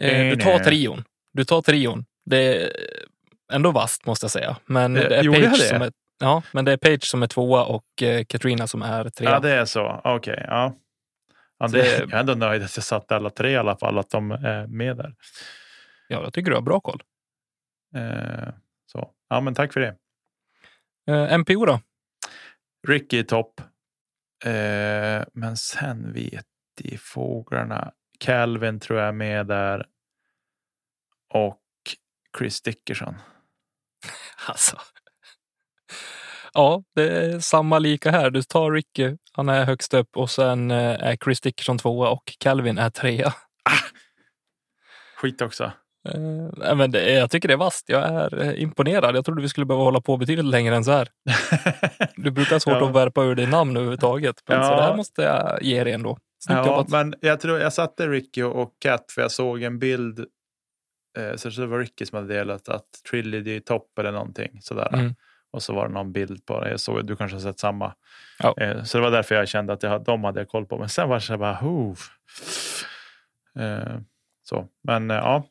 [0.02, 1.04] Eh, du tar trion.
[1.32, 2.04] Du tar trion.
[2.30, 2.72] Det
[3.52, 4.56] ändå vast måste jag säga.
[4.66, 5.68] Men Eh, det är jag Page det?
[5.68, 9.08] som är, ja, men det är Page som är tvåa och eh, Katrina som är
[9.10, 9.30] trea.
[9.30, 10.00] Ja, det är så.
[10.04, 10.74] Okej, ja.
[11.58, 13.98] ja Så det, jag är ändå nöjd att jag satte alla tre i alla fall,
[13.98, 15.14] att de är med där.
[16.08, 17.02] Ja, jag tycker du har bra koll.
[17.96, 18.48] Eh,
[18.86, 19.10] så.
[19.28, 19.94] Ja, men tack för det.
[21.12, 21.80] Eh, MPO då?
[22.88, 23.60] Ricky i topp.
[24.44, 26.46] Eh, men sen vet
[26.82, 27.92] de fåglarna.
[28.18, 29.86] Calvin tror jag är med där.
[31.34, 31.60] Och
[32.38, 33.14] Chris Dickerson.
[34.46, 34.76] Alltså.
[36.52, 38.30] Ja, det är samma lika här.
[38.30, 40.76] Du tar Ricky, han är högst upp och sen eh,
[41.08, 43.34] är Chris Dickerson tvåa och Calvin är trea.
[45.16, 45.64] Skit också.
[46.08, 47.88] Eh, men det, jag tycker det är vast.
[47.88, 49.16] Jag är eh, imponerad.
[49.16, 51.08] Jag trodde vi skulle behöva hålla på betydligt längre än så här.
[52.16, 52.88] Du brukar ha svårt Ja.
[52.88, 54.34] att värpa ur din namn överhuvudtaget.
[54.48, 54.76] Men så Ja.
[54.76, 56.18] det här måste jag ge dig ändå.
[56.44, 56.88] Snyggt ja, jobbat.
[56.88, 60.26] men jag tror jag satte Ricky och Cat för jag såg en bild.
[61.16, 64.94] Eh, så det var Ricky som hade delat att Trilogy är topp eller någonting sådär.
[64.94, 65.14] Mm.
[65.50, 66.70] Och så var det någon bild på det.
[66.70, 67.94] Jag såg, du kanske har sett samma.
[68.38, 68.54] Ja.
[68.60, 70.78] Eh, så det var därför jag kände att jag, de hade jag koll på.
[70.78, 71.96] Men sen var det så bara, oh.
[73.58, 73.98] eh,
[74.42, 75.44] så, men eh, ja.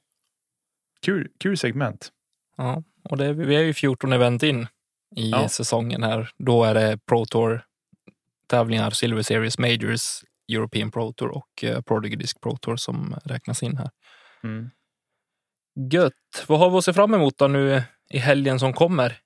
[1.01, 2.11] Kul, kul segment.
[2.57, 4.67] Ja, och det, vi är ju 14 event in
[5.15, 5.49] i Ja.
[5.49, 6.29] säsongen här.
[6.37, 7.61] Då är det Pro Tour
[8.47, 13.63] tävlingar, Silver Series Majors, European Pro Tour och eh, Prodigy Disc Pro Tour som räknas
[13.63, 13.89] in här.
[14.43, 14.69] Mm.
[15.75, 16.45] Gött!
[16.47, 19.17] Vad har vi att se fram emot då nu i helgen som kommer?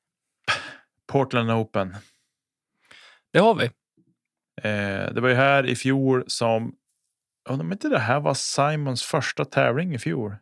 [1.08, 1.96] Portland Open.
[3.34, 3.66] Det har vi.
[4.62, 6.76] Eh, det var ju här i fjol som,
[7.50, 10.36] undrar om inte det här var Simons första tävling i fjol.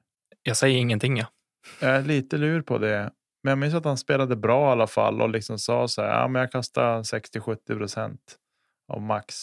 [0.43, 1.17] Jag säger ingenting.
[1.17, 1.27] Ja.
[1.81, 3.11] Jag är lite lur på det.
[3.43, 6.21] Men jag minns att han spelade bra i alla fall och liksom sa så här,
[6.21, 8.37] ja men jag kastar 60-70 procent
[8.87, 9.35] av max.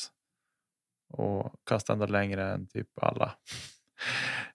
[1.13, 3.35] Och kastar ändå längre än typ alla.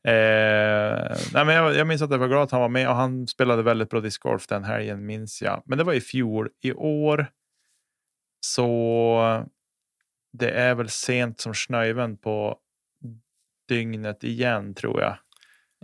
[0.04, 2.96] Eh, nej men jag, jag minns att jag var glad att han var med och
[2.96, 5.64] han spelade väldigt bra discgolf den helgen minns jag.
[5.66, 6.50] Men det var i fjol.
[6.62, 7.28] I år
[8.42, 9.46] så
[10.34, 12.58] det är väl sent som snöven på
[13.68, 15.18] dygnet igen tror jag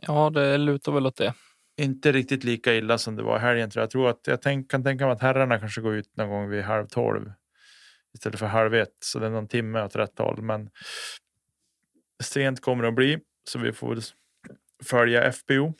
[0.01, 1.33] ja, det lutar väl åt det.
[1.77, 3.69] inte riktigt lika illa som det var i helgen.
[3.69, 3.85] Tror jag.
[3.85, 6.49] jag tror att jag tänk, kan tänka mig att herrarna kanske går ut någon gång
[6.49, 7.31] vid halv tolv
[8.13, 8.97] istället för halv ett.
[8.99, 10.41] Så det är någon timme åt rätt håll.
[10.41, 10.69] Men
[12.23, 13.19] sent kommer det att bli
[13.49, 13.97] så vi får
[14.83, 15.73] följa FBO.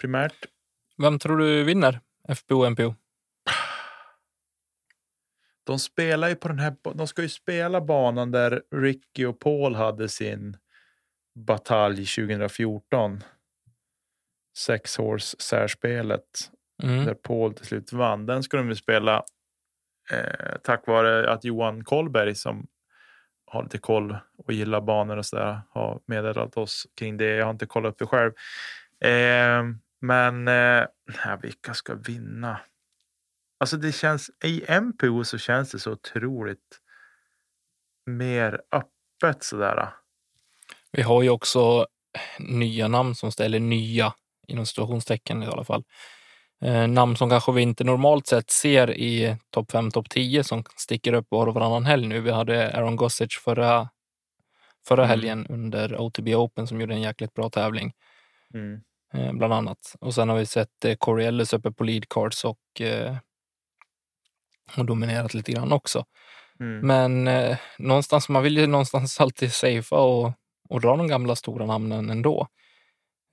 [0.00, 0.46] Primärt.
[1.02, 2.00] Vem tror du vinner
[2.36, 2.94] FBO och MPO?
[5.64, 6.76] De spelar ju på den här.
[6.94, 10.56] De ska ju spela banan där Ricky och Paul hade sin
[11.34, 13.20] batalj 2014.
[14.58, 16.50] Sex horse särspelet
[16.82, 17.04] Mm.
[17.04, 18.26] där Paul till slut vann.
[18.26, 19.24] Den ska de ju spela
[20.12, 22.66] eh, tack vare att Johan Kollberg som
[23.54, 27.36] har lite koll och gillar banor och sådär har meddelat oss kring det.
[27.36, 28.32] Jag har inte kollat upp det själv.
[29.00, 29.64] Eh,
[30.00, 30.86] men eh,
[31.42, 32.60] vilka ska vinna?
[33.60, 36.80] Alltså det känns i MPO så känns det så otroligt
[38.06, 39.88] mer öppet sådär.
[40.90, 41.86] Vi har ju också
[42.38, 44.14] nya namn som ställer nya,
[44.46, 45.84] inom situationstecken i alla fall.
[46.62, 50.64] Eh, namn som kanske vi inte normalt sett ser i topp 5, topp 10 som
[50.76, 52.20] sticker upp var och varannan helg nu.
[52.20, 53.88] Vi hade Aaron Gossage förra,
[54.88, 55.08] förra Mm.
[55.10, 57.92] helgen under OTB Open som gjorde en jäkligt bra tävling,
[58.54, 58.80] Mm.
[59.14, 59.78] eh, bland annat.
[60.00, 62.58] Och sen har vi sett eh, Corey Ellis uppe på lead cards och,
[64.76, 66.04] och dominerat lite grann också.
[66.60, 66.86] Mm.
[66.86, 70.32] Men eh, någonstans, man vill ju någonstans alltid safea och,
[70.68, 72.40] och dra de gamla stora namnen ändå.
[72.40, 72.46] Eh,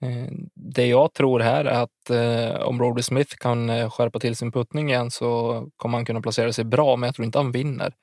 [0.02, 4.36] Eh, det jag tror här är att eh, om Brody Smith kan eh, skärpa till
[4.36, 7.52] sin puttning igen så kommer han kunna placera sig bra, men jag tror inte han
[7.52, 7.96] vinner.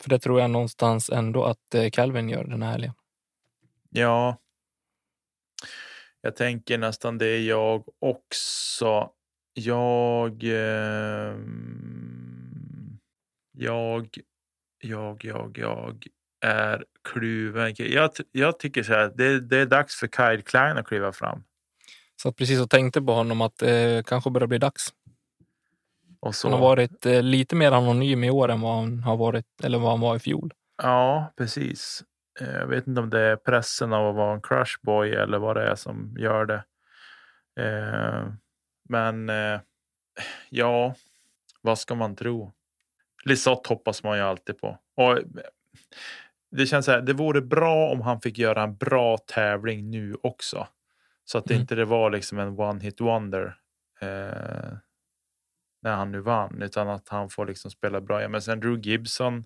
[0.00, 2.92] För det tror jag någonstans ändå att Calvin gör den här helgen.
[3.90, 4.38] Ja.
[6.20, 9.10] Jag tänker nästan det jag också.
[9.54, 10.44] Jag.
[10.44, 11.36] Eh,
[13.52, 14.18] jag.
[14.80, 16.06] Jag, jag, jag
[16.44, 17.74] är kluven.
[17.78, 19.12] Jag, jag tycker så här.
[19.14, 21.44] Det, det är dags för Kyle Klein att kliva fram.
[22.22, 24.88] Så att precis och tänkte på honom att det eh, kanske börjar bli dags.
[26.42, 29.78] Han har varit eh, lite mer anonym i år än vad han har varit eller
[29.78, 30.52] vad han var i fjol.
[30.82, 32.04] Ja, precis.
[32.40, 35.56] Eh, Jag vet inte om det är pressen av att vara en crushboy eller vad
[35.56, 36.64] det är som gör det.
[37.62, 38.28] Eh,
[38.88, 39.60] Men eh,
[40.50, 40.94] ja,
[41.60, 42.52] vad ska man tro?
[43.24, 44.78] Lisotte hoppas man ju alltid på.
[44.96, 45.18] Och
[46.56, 50.16] det känns så här, det vore bra om han fick göra en bra tävling nu
[50.22, 50.68] också.
[51.24, 51.60] Så att det Mm.
[51.60, 53.56] inte det var liksom en one hit wonder.
[54.00, 54.72] Eh,
[55.82, 56.62] när han nu vann.
[56.62, 58.22] Utan att han får liksom spela bra.
[58.22, 59.44] Ja, men sen Drew Gibson.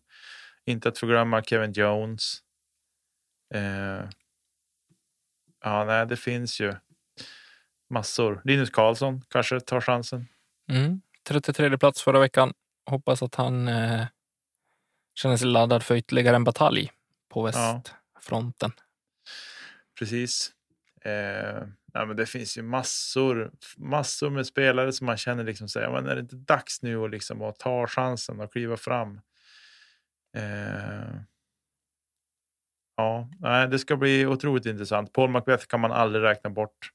[0.64, 2.38] Inte att förglömma Kevin Jones.
[3.54, 4.08] Eh,
[5.64, 6.74] ja, nej, det finns ju
[7.90, 8.40] massor.
[8.44, 10.26] Linus Karlsson kanske tar chansen.
[10.70, 11.00] Mm.
[11.28, 12.52] 33 plats förra veckan.
[12.90, 14.06] Hoppas att han eh,
[15.14, 16.90] känner sig laddad för ytterligare en batalj
[17.28, 17.82] på Ja.
[18.14, 18.70] västfronten.
[19.98, 20.52] Precis.
[21.04, 21.62] Eh,
[21.92, 26.06] ja, men det finns ju massor, massor med spelare som man känner liksom säger, men
[26.06, 29.20] är det inte dags nu att liksom att ta chansen och kliva fram?
[30.36, 31.20] Eh,
[32.96, 35.12] ja, nej, det ska bli otroligt intressant.
[35.12, 36.92] Paul Macbeth kan man aldrig räkna bort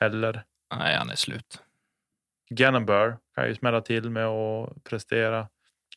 [0.00, 0.44] heller.
[0.78, 1.62] Nej, han är slut.
[2.50, 5.48] Gannon Burr kan ju smälla till med att prestera.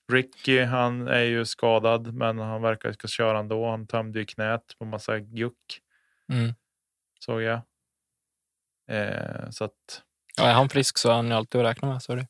[0.09, 3.69] Ricky, han är ju skadad, men han verkar ska köra ändå.
[3.69, 5.81] Han tömde ju knät på massa guck,
[6.31, 6.53] Mm.
[7.19, 7.61] såg jag.
[8.89, 10.03] Eh, så att,
[10.37, 12.17] Ja, är han frisk så är han ju alltid att räkna med.
[12.17, 12.27] Det.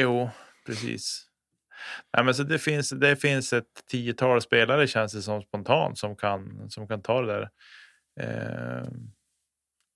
[0.00, 0.30] jo,
[0.66, 1.26] precis.
[2.16, 6.16] Nej, men så det, finns, det finns ett tiotal spelare känns det som spontant som
[6.16, 7.50] kan, som kan ta det där.
[8.20, 8.86] Eh,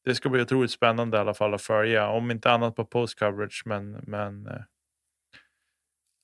[0.05, 2.09] det ska bli otroligt spännande i alla fall att följa.
[2.09, 4.47] Om inte annat på post coverage, men, men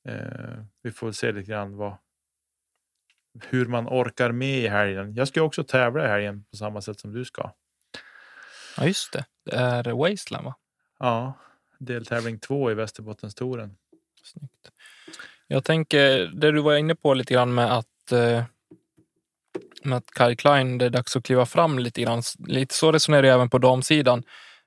[0.09, 1.97] eh, vi får se lite grann vad,
[3.49, 5.15] hur man orkar med i helgen.
[5.15, 7.51] Jag ska också tävla i helgen på samma sätt som du ska.
[8.77, 9.25] Ja, just det.
[9.45, 10.55] Det är Wasteland, va?
[10.99, 11.33] Ja,
[11.79, 13.77] deltävling två i Västerbottenstouren.
[14.25, 14.71] Snyggt.
[15.47, 18.45] Jag tänker, det du var inne på lite grann med att, eh,
[19.83, 22.23] med att Kyle Klein, det är dags att kliva fram lite grann.
[22.47, 24.23] Lite så resonerar jag även på damsidan.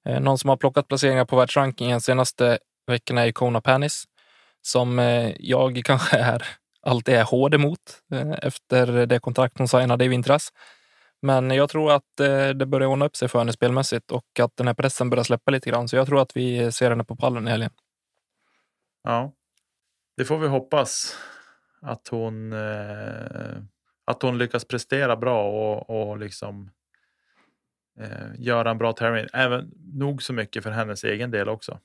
[0.06, 4.04] Eh, Någon som har plockat placeringar på världsrankingen senaste veckorna är Kona Panis,
[4.62, 6.48] som eh, jag kanske är,
[6.82, 10.50] alltid är hård emot eh, efter det kontrakt hon signade i vintras.
[11.22, 14.58] Men jag tror att eh, det börjar ordna upp sig för henne spelmässigt och att
[14.58, 15.88] den här pressen börjar släppa lite grann.
[15.88, 17.72] Så jag tror att vi ser henne på pallen i helgen.
[19.04, 19.34] Ja,
[20.18, 21.18] det får vi hoppas
[21.82, 22.54] att hon,
[24.06, 26.72] att hon lyckas prestera bra och, och liksom
[28.00, 29.28] eh, göra en bra termin.
[29.34, 31.80] Även nog så mycket för hennes egen del också.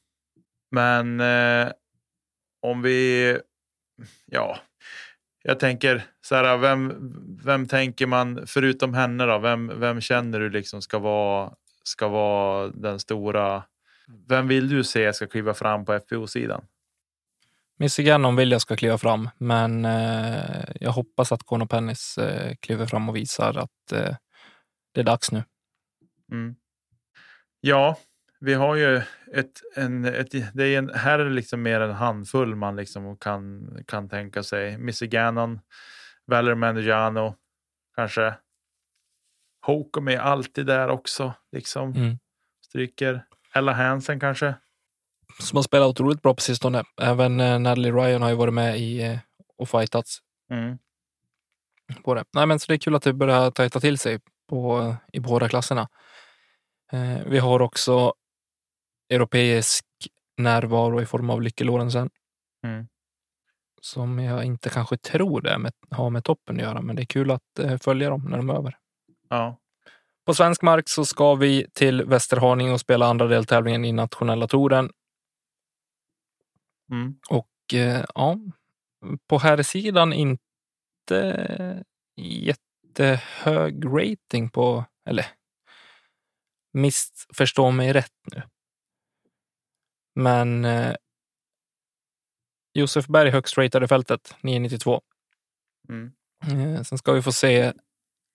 [0.70, 1.72] Men eh,
[2.64, 3.38] om vi,
[4.26, 4.58] ja,
[5.42, 6.94] jag tänker så här, vem,
[7.44, 9.38] vem tänker man förutom henne då?
[9.38, 11.52] Vem, vem känner du liksom ska vara,
[11.82, 13.64] ska vara den stora?
[14.28, 16.66] Vem vill du se ska kliva fram på FPO-sidan?
[17.78, 22.54] Missy Gannon vill jag ska kliva fram, men eh, jag hoppas att Kono Pennis eh,
[22.60, 24.16] kliver fram och visar att eh,
[24.94, 25.44] det är dags nu.
[26.32, 26.54] Mm.
[27.60, 27.96] Ja,
[28.44, 28.96] vi har ju
[29.32, 33.16] ett, en, ett, det är en, här är det liksom mer en handfull man liksom
[33.16, 34.78] kan, kan tänka sig.
[34.78, 35.60] Missy Gannon,
[36.26, 37.34] Valerie Mandigiano,
[37.94, 38.34] kanske.
[39.66, 41.92] Hokum är alltid där också, liksom.
[41.92, 42.18] Mm.
[42.66, 43.24] Stryker.
[43.54, 44.54] Ella Hansen kanske.
[45.40, 46.82] Som har spelat otroligt bra på sistone.
[47.02, 49.18] Även eh, Natalie Ryan har ju varit med i eh,
[49.58, 50.18] och fightats
[50.50, 50.78] Mm.
[52.04, 52.24] på det.
[52.32, 55.48] Nej, men så det är kul att det börjar tajta till sig på, i båda
[55.48, 55.88] klasserna.
[56.92, 58.14] Eh, vi har också
[59.08, 59.86] europeisk
[60.36, 62.10] närvaro i form av Lykke Lorentzen.
[62.66, 62.86] Mm.
[63.80, 67.06] Som jag inte kanske tror det med, har med toppen att göra, men det är
[67.06, 68.78] kul att eh, följa dem när de är över.
[69.28, 69.60] Ja.
[70.26, 74.90] På svensk mark så ska vi till Västerhaninge och spela andra deltävlingen i nationella touren.
[76.90, 77.18] Mm.
[77.30, 78.38] Och eh, ja,
[79.26, 81.84] på här sidan inte
[82.16, 85.26] jättehög rating på, eller
[86.72, 88.42] missförstå mig rätt nu.
[90.14, 90.94] Men eh,
[92.74, 95.00] Josef Berg högst ratad i fältet, 992.
[95.88, 96.12] Mm.
[96.76, 97.72] Eh, sen ska vi få se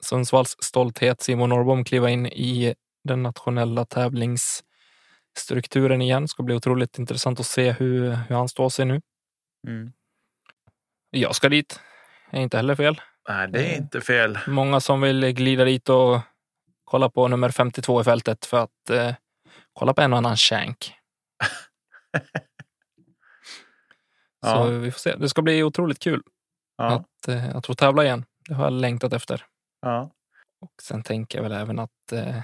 [0.02, 2.74] Sundsvalls stolthet Simon Norrbom kliva in i
[3.04, 6.22] den nationella tävlingsstrukturen igen.
[6.22, 9.00] Det ska bli otroligt intressant att se hur, hur han står sig nu.
[9.68, 9.92] Mm.
[11.10, 11.80] Jag ska dit.
[12.30, 13.00] Är inte heller fel.
[13.28, 13.76] Nej, det är Eh.
[13.78, 14.38] inte fel.
[14.46, 16.20] Många som vill glida dit och
[16.84, 19.14] kolla på nummer 52 i fältet för att eh,
[19.72, 20.94] kolla på en och annan shank.
[24.42, 24.64] Så Ja.
[24.64, 25.16] vi får se.
[25.16, 26.22] Det ska bli otroligt kul
[26.76, 26.84] Ja.
[26.92, 28.24] att, eh, att få tävla igen.
[28.48, 29.46] Det har jag längtat efter.
[29.82, 30.10] Ja.
[30.60, 32.40] Och sen tänker jag väl även att eh,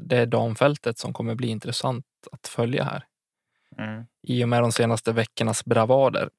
[0.00, 3.04] det är damfältet som kommer bli intressant att följa här.
[3.78, 4.04] Mm.
[4.22, 6.30] I och med de senaste veckornas bravader.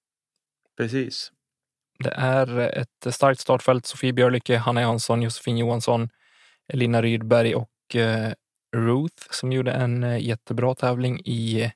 [0.78, 1.32] Precis.
[2.00, 3.86] Det är ett starkt startfält.
[3.86, 6.10] Sofie Björlycke, Hanna Jansson, Josefin Johansson,
[6.74, 8.34] Elina Rydberg och eh,
[8.76, 11.72] Ruth som gjorde en eh, jättebra tävling i,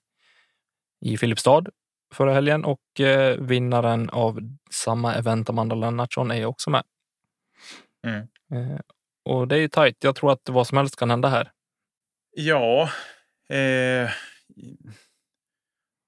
[1.02, 1.64] i Filipstad.
[2.14, 4.40] förra helgen och eh, vinnaren av
[4.72, 6.84] samma event, Amanda Lennartsson, är också med.
[8.08, 8.28] Mm.
[8.54, 8.80] Eh,
[9.26, 10.04] och det är ju tajt.
[10.04, 11.52] Jag tror att vad som helst kan hända här.
[12.36, 12.82] Ja,
[13.50, 14.10] eh,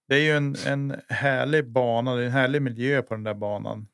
[0.08, 3.34] det är ju en, en härlig bana, det är en härlig miljö på den där
[3.34, 3.88] banan.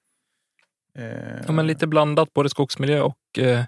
[0.95, 3.63] Eh, Ja, men lite blandat, både skogsmiljö och eh,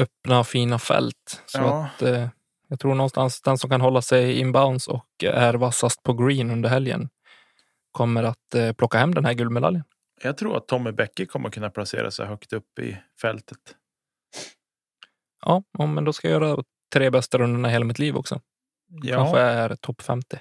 [0.00, 1.42] öppna fina fält.
[1.46, 1.84] Så Ja.
[1.96, 2.28] att eh,
[2.72, 6.68] jag tror någonstans den som kan hålla sig inbounds och är vassast på green under
[6.68, 7.08] helgen
[7.90, 9.84] kommer att eh, plocka hem den här guldmedaljen.
[10.22, 13.58] Jag tror att Tommy Bäcke kommer kunna placera sig högt upp i fältet.
[15.44, 18.40] Ja, ja, men då ska jag göra tre bästa rundorna i hela mitt liv också.
[19.02, 20.38] Ja, Kanske är topp 50.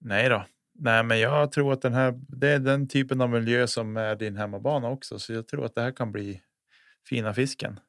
[0.00, 0.44] nej då.
[0.74, 4.16] Nej, men jag tror att den här, det är den typen av miljö som är
[4.16, 5.18] din hemmabana också.
[5.18, 6.40] Så jag tror att det här kan bli
[7.08, 7.80] fina fisken.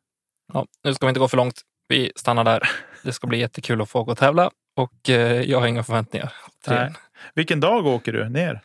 [0.54, 1.62] Ja, nu ska vi inte gå för långt.
[1.94, 2.70] Vi stannar där.
[3.04, 6.34] Det ska bli jättekul att få åka och tävla och eh, jag har inga förväntningar.
[7.34, 8.62] Vilken dag åker du ner?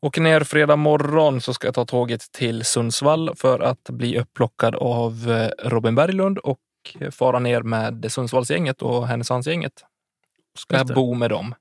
[0.00, 4.74] Åker ner fredag morgon så ska jag ta tåget till Sundsvall för att bli upplockad
[4.74, 6.60] av eh, Robin Berglund och
[7.10, 9.84] fara ner med Sundsvallsgänget och Härnösandsgänget.
[10.58, 11.54] Ska jag bo med dem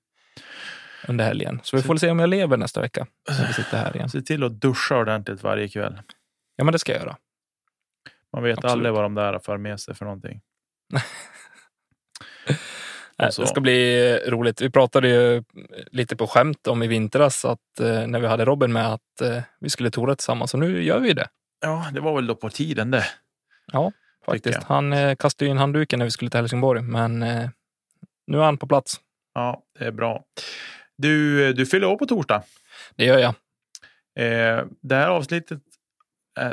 [1.08, 1.60] under helgen.
[1.64, 3.08] Så vi får se om jag lever nästa vecka.
[3.30, 4.10] När vi sitter här igen.
[4.10, 6.02] Se till att duscha ordentligt varje kväll.
[6.56, 7.16] Ja, men det ska jag göra.
[8.34, 8.72] Man vet Absolut.
[8.72, 10.42] aldrig vad de där för med sig för någonting.
[13.20, 13.42] Nej, så.
[13.42, 14.62] Det ska bli eh, roligt.
[14.62, 15.44] Vi pratade ju
[15.92, 19.42] lite på skämt om i vintras att eh, när vi hade Robin med att eh,
[19.60, 20.54] vi skulle tora tillsammans.
[20.54, 21.28] Och nu gör vi det.
[21.62, 23.06] Ja, det var väl då på tiden det.
[23.72, 23.92] Ja,
[24.26, 24.64] faktiskt.
[24.64, 27.50] Han eh, kastade ju in handduken när vi skulle till Helsingborg, men eh,
[28.28, 29.00] nu är han på plats.
[29.34, 30.24] Ja, det är bra.
[30.98, 32.44] Du, du fyller år på torsdag.
[32.96, 33.34] Det gör jag.
[34.20, 35.69] Eh, det här avsnittet eh,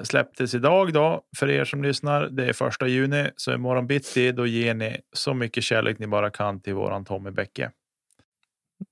[0.02, 2.28] släpptes idag då för er som lyssnar.
[2.28, 6.30] Det är första juni, så imorgon bitti då ger ni så mycket kärlek ni bara
[6.30, 7.70] kan till våran Tommy Bäcke.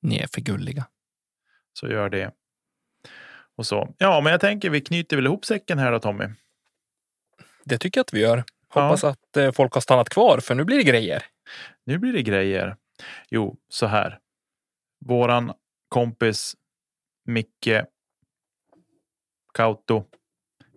[0.03, 0.87] Ni är för gulliga.
[1.73, 2.33] Så gör det.
[3.57, 3.95] Och så.
[3.99, 6.25] Ja, men jag tänker vi knyter väl ihop säcken här då Tommy.
[7.65, 8.45] Det tycker jag att vi gör.
[8.69, 11.25] Hoppas att eh, folk har stannat kvar, för nu blir det grejer.
[11.85, 12.77] Nu blir det grejer.
[13.31, 14.19] Jo, så här.
[15.07, 15.53] Våran
[15.89, 16.57] kompis
[17.25, 17.85] Micke
[19.55, 20.05] Kauto,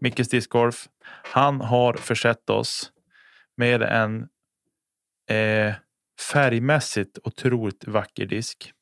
[0.02, 0.88] Mickes discgolf.
[1.24, 2.92] Han har försett oss
[3.58, 4.22] med en
[5.30, 5.74] eh,
[6.34, 8.74] färgmässigt otroligt vacker disk.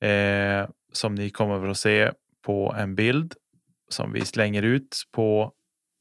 [0.00, 2.12] Eh, som ni kommer att se
[2.42, 3.34] på en bild
[3.88, 5.52] som vi slänger ut på.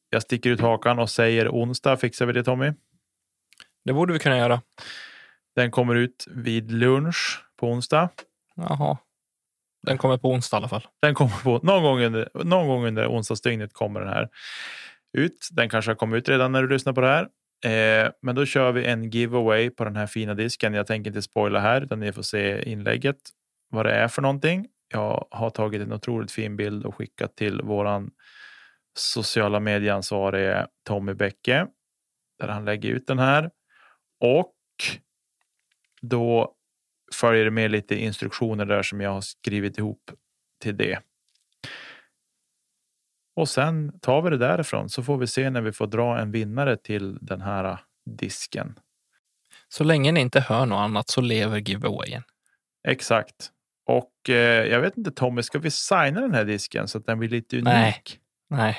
[0.10, 1.98] Jag sticker ut hakan och säger onsdag.
[1.98, 2.74] Fixar vi det Tommy?
[3.86, 4.62] Det borde vi kunna göra.
[5.56, 8.10] Den kommer ut vid lunch på onsdag.
[8.56, 8.98] Jaha.
[9.88, 10.88] Den kommer på onsdag i alla fall.
[11.02, 14.30] Den kommer på någon gång under, någon gång under onsdagsdygnet kommer den här
[15.18, 15.48] ut.
[15.52, 17.28] Den kanske har kommit ut redan när du lyssnar på det här.
[17.66, 20.74] Eh, men då kör vi en giveaway på den här fina disken.
[20.74, 23.18] Jag tänker inte spoila här, utan ni får se inlägget
[23.70, 24.68] vad det är för någonting.
[24.94, 28.12] Jag har tagit en otroligt fin bild och skickat till våran
[28.98, 31.68] sociala medieansvarige Tommy Bäcke
[32.40, 33.50] där han lägger ut den här.
[34.20, 34.54] Och
[36.02, 36.57] då
[37.16, 40.12] följer det med lite instruktioner där som jag har skrivit ihop
[40.62, 41.00] till det.
[43.36, 46.32] Och sen tar vi det därifrån så får vi se när vi får dra en
[46.32, 48.80] vinnare till den här disken.
[49.70, 52.24] Så länge ni inte hör något annat så lever giveawayen.
[52.88, 53.52] Exakt.
[53.86, 57.20] Och eh, jag vet inte Tommy, ska vi signa den här disken så att den
[57.20, 57.66] blir lite unik?
[57.66, 58.04] Nej.
[58.50, 58.78] Nej,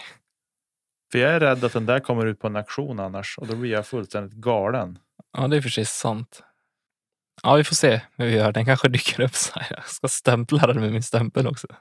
[1.13, 3.57] För jag är rädd att den där kommer ut på en auktion annars och då
[3.57, 4.99] blir jag fullständigt galen.
[5.33, 6.43] ja, det är precis sant.
[7.43, 8.53] Ja, vi får se hur vi gör.
[8.53, 9.35] Den kanske dyker upp.
[9.35, 9.67] Så här.
[9.71, 11.67] Jag ska stämpla den med min stämpel också.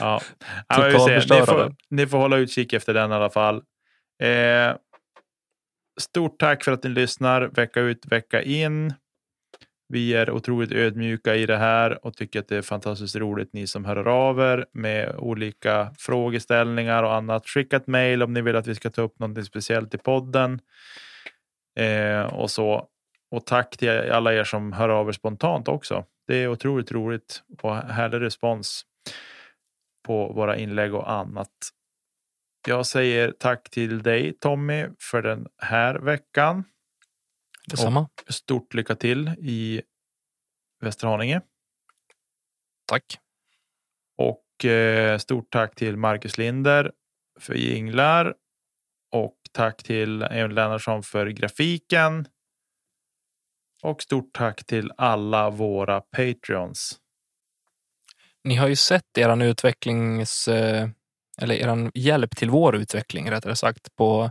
[0.00, 0.20] Ja,
[0.68, 1.40] ja vi ser.
[1.40, 3.62] Ni, får, ni får hålla utkik efter den i alla fall.
[4.22, 4.76] Eh,
[6.00, 8.94] stort tack för att ni lyssnar vecka ut, vecka in.
[9.88, 13.66] Vi är otroligt ödmjuka i det här och tycker att det är fantastiskt roligt ni
[13.66, 17.48] som hör av er med olika frågeställningar och annat.
[17.48, 20.60] Skicka ett mejl om ni vill att vi ska ta upp något speciellt i podden.
[21.78, 22.88] Eh, och så.
[23.36, 26.04] Och tack till alla er som hör av er spontant också.
[26.26, 28.86] Det är otroligt roligt och härlig respons
[30.06, 31.50] på våra inlägg och annat.
[32.68, 36.64] Jag säger tack till dig Tommy för den här veckan.
[37.66, 38.08] Detsamma.
[38.28, 39.82] Stort lycka till i
[40.80, 41.40] Västerhaninge
[42.86, 43.18] Tack.
[44.18, 46.92] och eh, stort tack till Marcus Linder
[47.40, 48.34] för jinglar
[49.12, 52.28] och tack till Emil Lennartsson för grafiken.
[53.86, 56.98] Och stort tack till alla våra Patreons.
[58.44, 60.48] Ni har ju sett eran utvecklings...
[60.48, 60.88] eh,
[61.42, 64.30] Eller eran hjälp till vår utveckling rättare sagt på,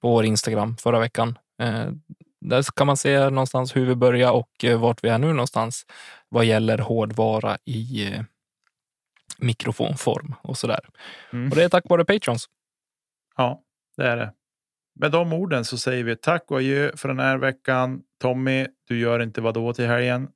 [0.00, 1.38] på vår Instagram förra veckan.
[1.62, 1.88] Eh,
[2.40, 5.86] där kan man se någonstans hur vi börjar och eh, vart vi är nu någonstans
[6.28, 8.22] vad gäller hårdvara i eh,
[9.38, 10.88] mikrofonform och sådär.
[11.32, 11.50] Mm.
[11.50, 12.46] Och det är tack vare Patrons.
[13.36, 13.62] Ja,
[13.96, 14.32] det är det.
[14.98, 18.00] Med de orden så säger vi tack och adjö för den här veckan.
[18.20, 20.28] Tommy, du gör inte vad då till helgen?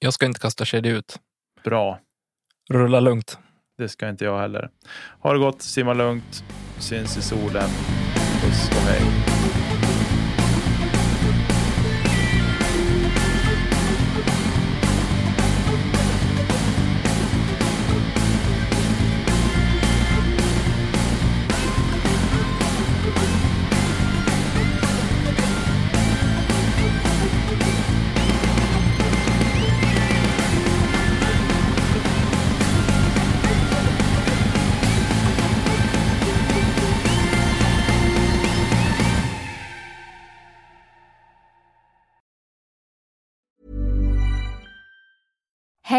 [0.00, 1.16] Jag ska inte kasta kedja ut.
[1.64, 1.98] Bra.
[2.70, 3.38] Rulla lugnt.
[3.78, 4.70] Det ska inte jag heller.
[5.20, 6.44] Ha det gott, simma lugnt,
[6.78, 7.68] syns i solen.
[8.42, 9.00] Puss och hej.